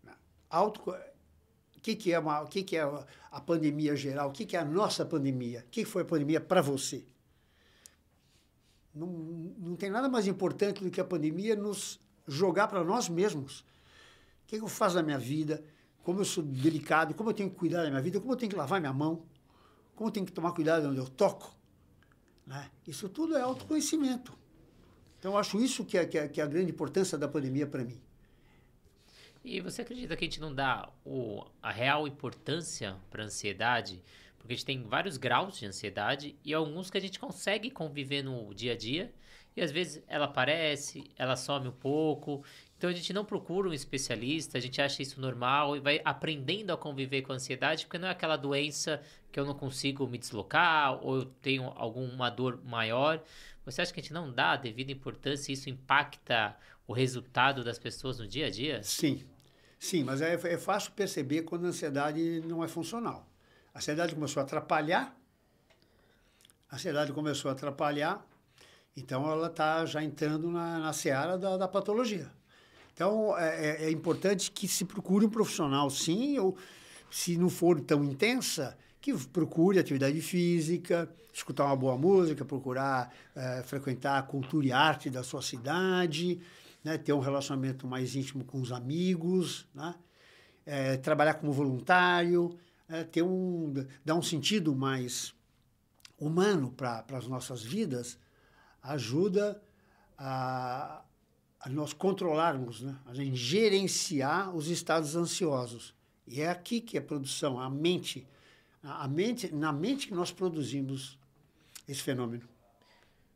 Né? 0.03 0.13
Auto, 0.51 0.91
o 0.91 1.81
que, 1.81 1.97
que, 1.97 2.13
é, 2.13 2.19
uma, 2.19 2.43
o 2.43 2.47
que, 2.47 2.63
que 2.63 2.77
é 2.77 2.83
a 3.31 3.41
pandemia 3.41 3.97
geral? 3.97 4.29
O 4.29 4.33
que, 4.33 4.45
que 4.45 4.57
é 4.57 4.61
a 4.61 4.65
nossa 4.65 5.05
pandemia? 5.05 5.65
O 5.67 5.71
que 5.71 5.85
foi 5.85 6.03
a 6.03 6.05
pandemia 6.05 6.41
para 6.41 6.61
você? 6.61 7.05
Não, 8.95 9.07
não 9.07 9.77
tem 9.77 9.91
nada 9.91 10.09
mais 10.09 10.27
importante 10.27 10.83
do 10.83 10.91
que 10.91 11.01
a 11.01 11.05
pandemia 11.05 11.57
nos 11.57 12.01
jogar 12.27 12.67
para 12.67 12.83
nós 12.83 13.09
mesmos 13.09 13.61
O 13.61 13.65
que, 14.47 14.59
que 14.59 14.65
eu 14.65 14.69
faço 14.69 14.97
na 14.97 15.03
minha 15.03 15.19
vida? 15.19 15.63
Como 16.07 16.21
eu 16.21 16.25
sou 16.25 16.45
delicado? 16.45 17.15
Como 17.15 17.31
eu 17.31 17.35
tenho 17.35 17.51
que 17.51 17.57
cuidar 17.57 17.83
da 17.83 17.91
minha 17.91 18.01
vida? 18.01 18.21
Como 18.21 18.33
eu 18.33 18.37
tenho 18.37 18.49
que 18.49 18.57
lavar 18.57 18.79
minha 18.79 18.93
mão? 18.93 19.25
Como 19.97 20.09
eu 20.09 20.13
tenho 20.13 20.25
que 20.25 20.31
tomar 20.31 20.53
cuidado 20.53 20.89
onde 20.89 20.99
eu 20.99 21.09
toco? 21.09 21.53
Né? 22.47 22.71
Isso 22.87 23.09
tudo 23.09 23.37
é 23.37 23.41
autoconhecimento. 23.41 24.33
Então, 25.19 25.33
eu 25.33 25.39
acho 25.39 25.61
isso 25.61 25.85
que 25.85 25.99
é, 25.99 26.07
que 26.07 26.17
é, 26.17 26.29
que 26.29 26.41
é 26.41 26.45
a 26.45 26.47
grande 26.47 26.71
importância 26.71 27.19
da 27.19 27.27
pandemia 27.27 27.67
para 27.67 27.83
mim. 27.83 28.01
E 29.45 29.61
você 29.61 29.83
acredita 29.83 30.17
que 30.17 30.25
a 30.25 30.29
gente 30.29 30.41
não 30.41 30.55
dá 30.55 30.89
o, 31.05 31.45
a 31.61 31.73
real 31.73 32.07
importância 32.07 32.97
para 33.11 33.25
a 33.25 33.27
ansiedade? 33.27 34.01
Porque 34.39 34.53
a 34.53 34.57
gente 34.57 34.65
tem 34.65 34.85
vários 34.85 35.17
graus 35.17 35.59
de 35.59 35.67
ansiedade 35.67 36.37
e 36.45 36.55
alguns 36.55 36.89
que 36.89 36.99
a 36.99 37.01
gente 37.01 37.19
consegue 37.19 37.69
conviver 37.69 38.23
no 38.23 38.55
dia 38.55 38.75
a 38.75 38.77
dia. 38.77 39.13
E 39.57 39.61
às 39.61 39.73
vezes 39.73 40.05
ela 40.07 40.27
aparece, 40.27 41.11
ela 41.17 41.35
some 41.35 41.67
um 41.67 41.73
pouco. 41.73 42.45
Então 42.77 42.91
a 42.91 42.93
gente 42.93 43.13
não 43.13 43.25
procura 43.25 43.69
um 43.69 43.73
especialista, 43.73 44.59
a 44.59 44.61
gente 44.61 44.83
acha 44.83 45.01
isso 45.01 45.21
normal 45.21 45.77
e 45.77 45.81
vai 45.81 46.01
aprendendo 46.05 46.73
a 46.73 46.77
conviver 46.77 47.23
com 47.23 47.33
a 47.33 47.37
ansiedade, 47.37 47.87
porque 47.87 47.99
não 47.99 48.09
é 48.09 48.11
aquela 48.11 48.37
doença 48.37 49.01
que 49.33 49.41
eu 49.41 49.47
não 49.47 49.55
consigo 49.55 50.07
me 50.07 50.19
deslocar 50.19 51.03
ou 51.03 51.17
eu 51.17 51.25
tenho 51.25 51.73
alguma 51.75 52.29
dor 52.29 52.61
maior. 52.65 53.23
Você 53.65 53.81
acha 53.81 53.93
que 53.93 54.01
a 54.01 54.03
gente 54.03 54.13
não 54.13 54.31
dá 54.31 54.53
a 54.53 54.57
devida 54.57 54.93
importância 54.93 55.51
e 55.51 55.55
isso 55.55 55.71
impacta 55.71 56.55
o 56.87 56.93
resultado 56.93 57.65
das 57.65 57.79
pessoas 57.79 58.19
no 58.19 58.29
dia 58.29 58.47
a 58.47 58.51
dia? 58.51 58.83
Sim, 58.83 59.25
sim, 59.79 60.05
mas 60.05 60.21
é, 60.21 60.35
é 60.35 60.59
fácil 60.59 60.93
perceber 60.93 61.43
quando 61.43 61.65
a 61.65 61.69
ansiedade 61.69 62.43
não 62.47 62.63
é 62.63 62.69
funcional. 62.69 63.27
A 63.75 63.79
ansiedade 63.79 64.15
começou 64.15 64.41
a 64.41 64.45
atrapalhar, 64.45 65.17
a 66.71 66.77
ansiedade 66.77 67.13
começou 67.13 67.49
a 67.51 67.53
atrapalhar, 67.53 68.25
então 68.95 69.31
ela 69.31 69.47
está 69.47 69.85
já 69.87 70.03
entrando 70.03 70.51
na, 70.51 70.79
na 70.79 70.93
seara 70.93 71.39
da, 71.39 71.57
da 71.57 71.67
patologia. 71.67 72.31
Então 72.97 73.37
é, 73.37 73.67
é, 73.67 73.85
é, 73.85 73.91
importante 73.91 74.51
que 74.51 74.67
se 74.67 74.83
procure 74.87 75.27
um 75.27 75.29
profissional, 75.29 75.91
sim, 75.91 76.39
ou 76.39 76.57
se 77.11 77.37
não 77.37 77.51
for 77.51 77.79
tão 77.79 78.03
intensa, 78.03 78.75
que 79.03 79.13
procure 79.29 79.79
atividade 79.79 80.19
física, 80.23 81.07
escutar 81.31 81.67
uma 81.67 81.77
boa 81.77 81.99
música, 81.99 82.43
procurar 82.43 83.15
é, 83.35 83.63
frequentar 83.63 84.19
a 84.19 84.23
cultura 84.23 84.67
e 84.67 84.73
arte 84.73 85.11
da 85.11 85.23
sua 85.23 85.43
cidade, 85.43 86.41
né, 86.83 86.97
ter 86.97 87.13
um 87.13 87.21
relacionamento 87.21 87.87
mais 87.87 88.17
íntimo 88.17 88.43
com 88.47 88.63
os 88.63 88.73
amigos, 88.73 89.69
né, 89.75 89.95
é, 90.65 90.97
trabalhar 90.97 91.35
como 91.35 91.53
voluntário, 91.53 92.59
é, 92.89 93.05
ter 93.05 93.23
um, 93.23 93.75
dar 94.07 94.15
um 94.15 94.23
sentido 94.23 94.75
mais 94.75 95.35
humano 96.19 96.73
para 96.73 97.05
as 97.13 97.29
nossas 97.29 97.63
vidas, 97.63 98.19
ajuda 98.83 99.61
a, 100.17 101.03
nós 101.69 101.93
controlarmos, 101.93 102.83
né? 102.83 102.97
a 103.07 103.15
gente 103.15 103.37
gerenciar 103.37 104.55
os 104.55 104.69
estados 104.69 105.17
ansiosos. 105.17 105.95
E 106.27 106.41
é 106.41 106.49
aqui 106.49 106.81
que 106.81 106.99
a 106.99 107.03
produção, 107.03 107.59
a 107.59 107.71
mente, 107.71 108.27
a 108.83 109.09
mente, 109.09 109.53
na 109.53 109.73
mente 109.73 110.09
que 110.09 110.15
nós 110.15 110.31
produzimos 110.31 111.19
esse 111.89 112.03
fenômeno. 112.03 112.49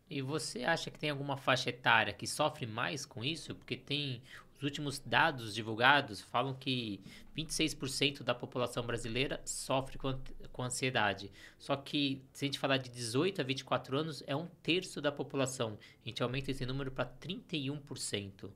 E 0.09 0.21
você 0.21 0.65
acha 0.65 0.91
que 0.91 0.99
tem 0.99 1.11
alguma 1.11 1.37
faixa 1.37 1.71
etária 1.71 2.13
que 2.13 2.27
sofre 2.27 2.67
mais 2.67 3.07
com 3.07 3.25
isso? 3.25 3.55
Porque 3.55 3.77
tem 3.77 4.21
os 4.61 4.65
últimos 4.65 4.99
dados 4.99 5.55
divulgados 5.55 6.21
falam 6.21 6.53
que 6.53 7.01
26% 7.35 8.23
da 8.23 8.35
população 8.35 8.85
brasileira 8.85 9.41
sofre 9.43 9.97
com, 9.97 10.63
ansiedade. 10.63 11.33
Só 11.59 11.75
que, 11.77 12.23
se 12.31 12.45
a 12.45 12.47
gente 12.47 12.59
falar 12.59 12.77
de 12.77 12.91
18 12.91 13.41
a 13.41 13.45
24 13.45 13.97
anos, 13.97 14.23
é 14.27 14.37
um 14.37 14.47
terço 14.63 15.01
da 15.01 15.11
população. 15.11 15.79
A 16.05 16.09
gente 16.09 16.23
aumenta 16.23 16.51
esse 16.51 16.67
número 16.67 16.93
para 16.93 17.07
31%. 17.07 18.51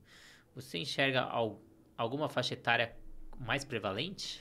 Você 0.53 0.77
enxerga 0.77 1.21
al, 1.21 1.59
alguma 1.97 2.29
faixa 2.29 2.53
etária 2.53 2.95
mais 3.39 3.65
prevalente? 3.65 4.39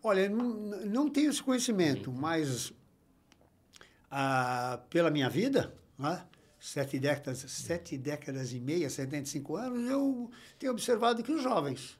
Olha, 0.00 0.28
não, 0.28 0.54
não 0.86 1.10
tenho 1.10 1.30
esse 1.30 1.42
conhecimento, 1.42 2.12
Sim. 2.12 2.16
mas 2.16 2.72
ah, 4.08 4.80
pela 4.88 5.10
minha 5.10 5.28
vida, 5.28 5.74
né, 5.98 6.24
sete 6.72 6.98
décadas, 6.98 7.38
sete 7.48 7.96
décadas 7.96 8.52
e 8.52 8.60
meia, 8.60 8.90
75 8.90 9.56
anos, 9.56 9.88
eu 9.90 10.30
tenho 10.58 10.72
observado 10.72 11.22
que 11.22 11.32
os 11.32 11.42
jovens, 11.42 11.98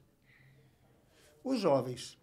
os 1.42 1.58
jovens, 1.58 2.18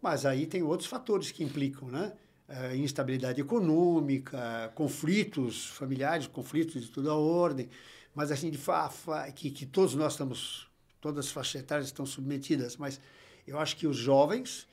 mas 0.00 0.24
aí 0.24 0.46
tem 0.46 0.62
outros 0.62 0.88
fatores 0.88 1.32
que 1.32 1.42
implicam, 1.42 1.88
né? 1.88 2.12
Uh, 2.48 2.76
instabilidade 2.76 3.40
econômica, 3.40 4.70
conflitos 4.74 5.66
familiares, 5.66 6.26
conflitos 6.26 6.82
de 6.82 6.90
toda 6.90 7.10
a 7.10 7.16
ordem, 7.16 7.68
mas 8.14 8.30
assim, 8.30 8.50
de 8.50 8.58
fa, 8.58 8.88
fa 8.90 9.30
que, 9.32 9.50
que 9.50 9.64
todos 9.64 9.94
nós 9.94 10.12
estamos, 10.12 10.68
todas 11.00 11.26
as 11.26 11.32
faixas 11.32 11.62
etárias 11.62 11.86
estão 11.86 12.04
submetidas, 12.04 12.76
mas 12.76 13.00
eu 13.46 13.58
acho 13.58 13.76
que 13.76 13.86
os 13.86 13.96
jovens 13.96 14.68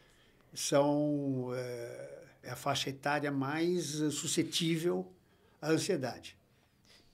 são 0.54 1.52
é 2.43 2.52
a 2.52 2.56
faixa 2.56 2.89
etária 2.89 3.32
mais 3.32 3.86
suscetível 4.13 5.12
à 5.62 5.69
ansiedade. 5.69 6.38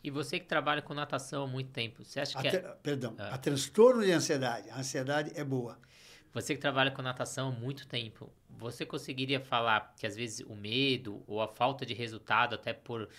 E 0.05 0.11
você 0.11 0.39
que 0.39 0.45
trabalha 0.45 0.83
com 0.83 0.93
natação 0.93 1.45
há 1.45 1.47
muito 1.47 1.71
tempo, 1.71 2.05
você 2.05 2.19
acha 2.19 2.39
que... 2.39 2.47
A, 2.47 2.51
é... 2.51 2.59
Perdão, 2.83 3.15
ah. 3.17 3.33
a 3.33 3.37
transtorno 3.39 4.03
de 4.03 4.11
ansiedade. 4.11 4.69
A 4.69 4.77
ansiedade 4.77 5.31
é 5.33 5.43
boa. 5.43 5.79
Você 6.31 6.53
que 6.53 6.61
trabalha 6.61 6.91
com 6.91 7.01
natação 7.01 7.47
há 7.47 7.51
muito 7.51 7.87
tempo, 7.87 8.31
você 8.47 8.85
conseguiria 8.85 9.39
falar 9.39 9.95
que 9.97 10.05
às 10.05 10.15
vezes 10.15 10.45
o 10.47 10.53
medo 10.53 11.23
ou 11.25 11.41
a 11.41 11.47
falta 11.47 11.87
de 11.87 11.95
resultado, 11.95 12.53
até 12.53 12.71
por, 12.71 13.09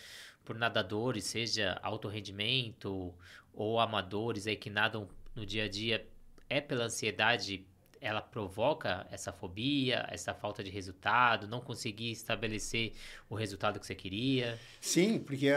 por 0.44 0.56
nadadores, 0.56 1.24
seja 1.24 1.76
alto 1.82 2.06
rendimento 2.06 3.12
ou 3.52 3.80
amadores 3.80 4.46
aí 4.46 4.54
que 4.54 4.70
nadam 4.70 5.08
no 5.34 5.44
dia 5.44 5.64
a 5.64 5.68
dia, 5.68 6.06
é 6.48 6.60
pela 6.60 6.84
ansiedade 6.84 7.66
ela 8.06 8.22
provoca 8.22 9.06
essa 9.10 9.32
fobia, 9.32 10.06
essa 10.10 10.32
falta 10.32 10.62
de 10.62 10.70
resultado, 10.70 11.48
não 11.48 11.60
conseguir 11.60 12.12
estabelecer 12.12 12.92
o 13.28 13.34
resultado 13.34 13.80
que 13.80 13.86
você 13.86 13.96
queria? 13.96 14.58
Sim, 14.80 15.18
porque 15.18 15.48
é, 15.48 15.56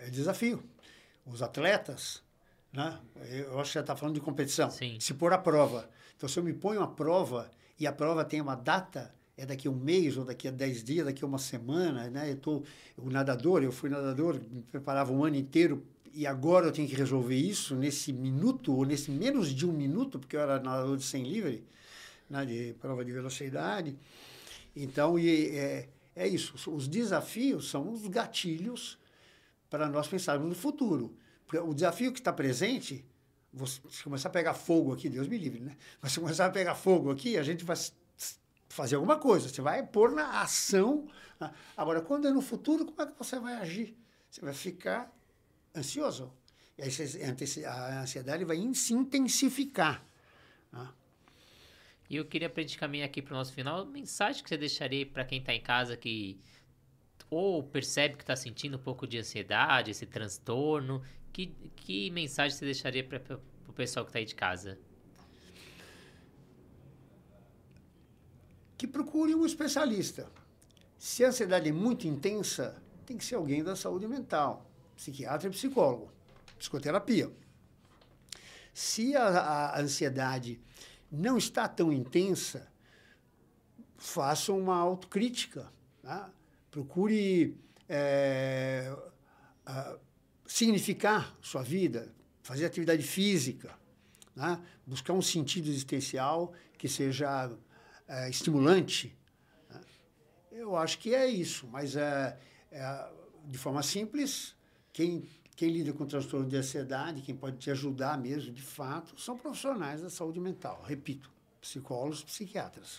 é 0.00 0.10
desafio. 0.10 0.62
Os 1.26 1.42
atletas, 1.42 2.22
né? 2.72 2.98
eu 3.30 3.60
acho 3.60 3.70
que 3.70 3.72
você 3.74 3.80
está 3.80 3.94
falando 3.94 4.14
de 4.14 4.20
competição, 4.20 4.70
Sim. 4.70 4.98
se 4.98 5.12
pôr 5.12 5.32
à 5.32 5.38
prova. 5.38 5.88
Então, 6.16 6.26
se 6.26 6.38
eu 6.38 6.42
me 6.42 6.54
ponho 6.54 6.82
à 6.82 6.88
prova 6.88 7.50
e 7.78 7.86
a 7.86 7.92
prova 7.92 8.24
tem 8.24 8.40
uma 8.40 8.54
data, 8.54 9.14
é 9.36 9.44
daqui 9.44 9.68
a 9.68 9.70
um 9.70 9.76
mês 9.76 10.16
ou 10.16 10.24
daqui 10.24 10.48
a 10.48 10.50
dez 10.50 10.82
dias, 10.82 11.04
daqui 11.04 11.22
a 11.22 11.26
uma 11.26 11.38
semana, 11.38 12.08
né? 12.08 12.30
Eu 12.30 12.36
tô, 12.36 12.62
o 12.96 13.10
nadador, 13.10 13.62
eu 13.62 13.72
fui 13.72 13.90
nadador, 13.90 14.40
me 14.50 14.62
preparava 14.62 15.12
um 15.12 15.22
ano 15.22 15.36
inteiro 15.36 15.86
e 16.14 16.26
agora 16.26 16.66
eu 16.66 16.72
tenho 16.72 16.88
que 16.88 16.94
resolver 16.94 17.36
isso 17.36 17.74
nesse 17.74 18.12
minuto, 18.12 18.74
ou 18.74 18.84
nesse 18.84 19.10
menos 19.10 19.54
de 19.54 19.66
um 19.66 19.72
minuto, 19.72 20.18
porque 20.18 20.36
eu 20.36 20.40
era 20.40 20.60
nadador 20.60 20.96
de 20.96 21.04
100 21.04 21.24
livre, 21.24 21.64
né, 22.28 22.44
de 22.44 22.74
prova 22.80 23.04
de 23.04 23.12
velocidade. 23.12 23.96
Então, 24.74 25.18
e, 25.18 25.56
é, 25.56 25.88
é 26.14 26.28
isso. 26.28 26.54
Os 26.70 26.88
desafios 26.88 27.70
são 27.70 27.90
os 27.90 28.06
gatilhos 28.06 28.98
para 29.70 29.88
nós 29.88 30.08
pensarmos 30.08 30.48
no 30.48 30.54
futuro. 30.54 31.16
O 31.66 31.74
desafio 31.74 32.12
que 32.12 32.20
está 32.20 32.32
presente, 32.32 33.04
você 33.52 33.80
começar 34.04 34.28
a 34.28 34.32
pegar 34.32 34.54
fogo 34.54 34.92
aqui, 34.92 35.08
Deus 35.08 35.28
me 35.28 35.36
livre, 35.36 35.60
né? 35.60 35.76
Mas 36.00 36.12
se 36.12 36.20
começar 36.20 36.46
a 36.46 36.50
pegar 36.50 36.74
fogo 36.74 37.10
aqui, 37.10 37.36
a 37.36 37.42
gente 37.42 37.64
vai 37.64 37.76
fazer 38.68 38.96
alguma 38.96 39.18
coisa, 39.18 39.48
você 39.48 39.60
vai 39.60 39.86
pôr 39.86 40.12
na 40.12 40.40
ação. 40.40 41.06
Agora, 41.76 42.00
quando 42.00 42.26
é 42.26 42.30
no 42.30 42.40
futuro, 42.40 42.86
como 42.86 43.02
é 43.02 43.06
que 43.06 43.18
você 43.18 43.38
vai 43.38 43.54
agir? 43.54 43.94
Você 44.30 44.40
vai 44.40 44.54
ficar 44.54 45.12
ansioso. 45.76 46.32
E 46.78 46.82
aí 46.82 47.64
a 47.66 48.02
ansiedade 48.02 48.44
vai 48.44 48.56
se 48.74 48.94
intensificar. 48.94 50.04
Né? 50.72 50.88
E 52.08 52.16
eu 52.16 52.24
queria, 52.24 52.48
para 52.48 52.60
a 52.60 52.66
gente 52.66 52.78
caminhar 52.78 53.06
aqui 53.06 53.22
para 53.22 53.34
o 53.34 53.36
nosso 53.36 53.52
final, 53.52 53.86
mensagem 53.86 54.42
que 54.42 54.48
você 54.48 54.56
deixaria 54.56 55.06
para 55.06 55.24
quem 55.24 55.38
está 55.38 55.54
em 55.54 55.60
casa 55.60 55.96
que 55.96 56.40
ou 57.30 57.62
percebe 57.62 58.16
que 58.16 58.22
está 58.22 58.36
sentindo 58.36 58.76
um 58.76 58.80
pouco 58.80 59.06
de 59.06 59.16
ansiedade, 59.16 59.90
esse 59.90 60.04
transtorno. 60.04 61.02
Que, 61.32 61.46
que 61.76 62.10
mensagem 62.10 62.56
você 62.56 62.66
deixaria 62.66 63.02
para 63.02 63.40
o 63.66 63.72
pessoal 63.72 64.04
que 64.04 64.10
está 64.10 64.18
aí 64.18 64.26
de 64.26 64.34
casa? 64.34 64.78
Que 68.76 68.86
procure 68.86 69.34
um 69.34 69.46
especialista. 69.46 70.30
Se 70.98 71.24
a 71.24 71.28
ansiedade 71.28 71.70
é 71.70 71.72
muito 71.72 72.06
intensa, 72.06 72.82
tem 73.06 73.16
que 73.16 73.24
ser 73.24 73.36
alguém 73.36 73.64
da 73.64 73.74
saúde 73.74 74.06
mental 74.06 74.70
psiquiatra 74.96 75.48
e 75.48 75.50
psicólogo, 75.50 76.10
psicoterapia. 76.58 77.30
Se 78.72 79.14
a, 79.14 79.26
a 79.26 79.80
ansiedade 79.80 80.60
não 81.10 81.36
está 81.36 81.68
tão 81.68 81.92
intensa, 81.92 82.72
faça 83.98 84.52
uma 84.52 84.76
autocrítica. 84.76 85.70
Tá? 86.02 86.30
Procure 86.70 87.56
é, 87.88 88.96
significar 90.46 91.36
sua 91.40 91.62
vida, 91.62 92.12
fazer 92.42 92.64
atividade 92.64 93.02
física, 93.02 93.74
né? 94.34 94.60
buscar 94.86 95.12
um 95.12 95.22
sentido 95.22 95.68
existencial 95.68 96.52
que 96.76 96.88
seja 96.88 97.50
é, 98.08 98.28
estimulante. 98.28 99.16
Né? 99.70 99.80
Eu 100.50 100.76
acho 100.76 100.98
que 100.98 101.14
é 101.14 101.26
isso, 101.26 101.68
mas 101.68 101.94
é, 101.94 102.38
é 102.70 103.10
de 103.44 103.58
forma 103.58 103.82
simples, 103.82 104.56
quem 104.92 105.28
quem 105.54 105.70
lida 105.70 105.92
com 105.92 106.06
transtorno 106.06 106.48
de 106.48 106.56
ansiedade, 106.56 107.20
quem 107.20 107.36
pode 107.36 107.58
te 107.58 107.70
ajudar 107.70 108.18
mesmo, 108.18 108.52
de 108.52 108.62
fato, 108.62 109.20
são 109.20 109.36
profissionais 109.36 110.00
da 110.00 110.08
saúde 110.08 110.40
mental. 110.40 110.82
Repito, 110.82 111.30
psicólogos, 111.60 112.24
psiquiatras. 112.24 112.98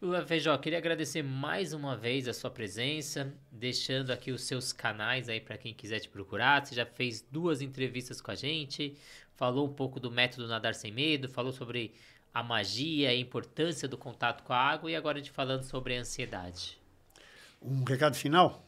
Lula 0.00 0.24
Feijó, 0.24 0.56
queria 0.56 0.78
agradecer 0.78 1.22
mais 1.22 1.74
uma 1.74 1.94
vez 1.94 2.26
a 2.26 2.32
sua 2.32 2.50
presença, 2.50 3.32
deixando 3.52 4.10
aqui 4.10 4.32
os 4.32 4.42
seus 4.44 4.72
canais 4.72 5.28
aí 5.28 5.40
para 5.40 5.58
quem 5.58 5.74
quiser 5.74 6.00
te 6.00 6.08
procurar. 6.08 6.64
Você 6.64 6.74
já 6.74 6.86
fez 6.86 7.20
duas 7.30 7.60
entrevistas 7.60 8.18
com 8.18 8.30
a 8.30 8.34
gente, 8.34 8.96
falou 9.36 9.68
um 9.68 9.72
pouco 9.72 10.00
do 10.00 10.10
método 10.10 10.48
Nadar 10.48 10.74
Sem 10.74 10.90
Medo, 10.90 11.28
falou 11.28 11.52
sobre 11.52 11.92
a 12.32 12.42
magia, 12.42 13.10
a 13.10 13.14
importância 13.14 13.86
do 13.86 13.98
contato 13.98 14.42
com 14.42 14.54
a 14.54 14.58
água 14.58 14.90
e 14.90 14.96
agora 14.96 15.18
a 15.18 15.20
gente 15.20 15.32
falando 15.32 15.64
sobre 15.64 15.94
a 15.94 16.00
ansiedade. 16.00 16.80
Um 17.60 17.84
recado 17.84 18.16
final? 18.16 18.66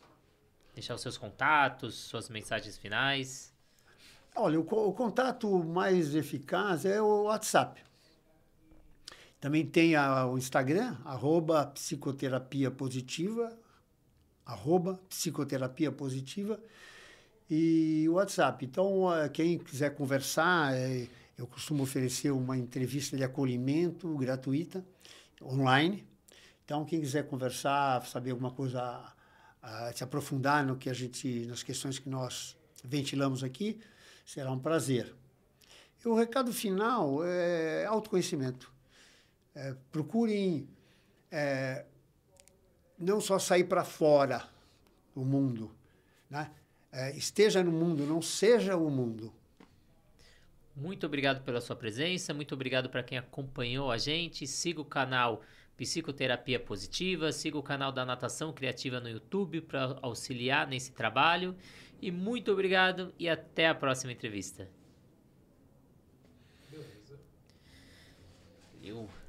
Deixar 0.74 0.94
os 0.94 1.00
seus 1.02 1.18
contatos, 1.18 1.94
suas 1.94 2.28
mensagens 2.28 2.78
finais. 2.78 3.52
Olha, 4.34 4.58
o, 4.58 4.62
o 4.62 4.92
contato 4.92 5.62
mais 5.62 6.14
eficaz 6.14 6.84
é 6.84 7.00
o 7.00 7.24
WhatsApp. 7.24 7.82
Também 9.38 9.66
tem 9.66 9.96
a, 9.96 10.26
o 10.26 10.38
Instagram, 10.38 10.96
arroba 11.04 11.66
psicoterapia 11.66 12.70
positiva, 12.70 13.52
arroba 14.46 15.00
psicoterapia 15.08 15.90
positiva, 15.90 16.60
e 17.50 18.08
o 18.08 18.12
WhatsApp. 18.12 18.64
Então, 18.64 19.12
eh, 19.14 19.28
quem 19.28 19.58
quiser 19.58 19.94
conversar, 19.94 20.74
eh, 20.74 21.08
eu 21.36 21.46
costumo 21.46 21.82
oferecer 21.82 22.30
uma 22.30 22.56
entrevista 22.56 23.16
de 23.16 23.24
acolhimento 23.24 24.16
gratuita, 24.16 24.84
online. 25.42 26.06
Então, 26.64 26.84
quem 26.84 27.00
quiser 27.00 27.26
conversar, 27.28 28.06
saber 28.06 28.30
alguma 28.30 28.52
coisa, 28.52 29.12
se 29.94 30.02
aprofundar 30.02 30.64
no 30.66 30.76
que 30.76 30.90
a 30.90 30.92
gente, 30.92 31.46
nas 31.46 31.62
questões 31.62 31.98
que 31.98 32.08
nós 32.08 32.56
ventilamos 32.84 33.44
aqui, 33.44 33.80
será 34.24 34.50
um 34.50 34.58
prazer. 34.58 35.14
E 36.04 36.08
o 36.08 36.14
recado 36.14 36.52
final 36.52 37.24
é 37.24 37.84
autoconhecimento. 37.86 38.72
É, 39.54 39.74
procurem 39.90 40.68
é, 41.30 41.84
não 42.98 43.20
só 43.20 43.38
sair 43.38 43.64
para 43.64 43.84
fora 43.84 44.48
do 45.14 45.24
mundo, 45.24 45.70
né? 46.28 46.50
É, 46.90 47.16
esteja 47.16 47.62
no 47.62 47.72
mundo, 47.72 48.04
não 48.04 48.20
seja 48.20 48.76
o 48.76 48.90
mundo. 48.90 49.32
Muito 50.74 51.06
obrigado 51.06 51.42
pela 51.42 51.60
sua 51.60 51.76
presença, 51.76 52.34
muito 52.34 52.54
obrigado 52.54 52.88
para 52.88 53.02
quem 53.02 53.16
acompanhou 53.16 53.90
a 53.90 53.98
gente. 53.98 54.46
Siga 54.46 54.80
o 54.80 54.84
canal 54.84 55.42
Psicoterapia 55.82 56.60
Positiva, 56.60 57.32
siga 57.32 57.58
o 57.58 57.62
canal 57.62 57.90
da 57.90 58.04
Natação 58.04 58.52
Criativa 58.52 59.00
no 59.00 59.08
YouTube 59.08 59.62
para 59.62 59.98
auxiliar 60.00 60.64
nesse 60.68 60.92
trabalho. 60.92 61.56
E 62.00 62.08
muito 62.08 62.52
obrigado 62.52 63.12
e 63.18 63.28
até 63.28 63.66
a 63.66 63.74
próxima 63.74 64.12
entrevista. 64.12 64.70
Beleza. 66.70 67.18
Valeu. 68.74 69.21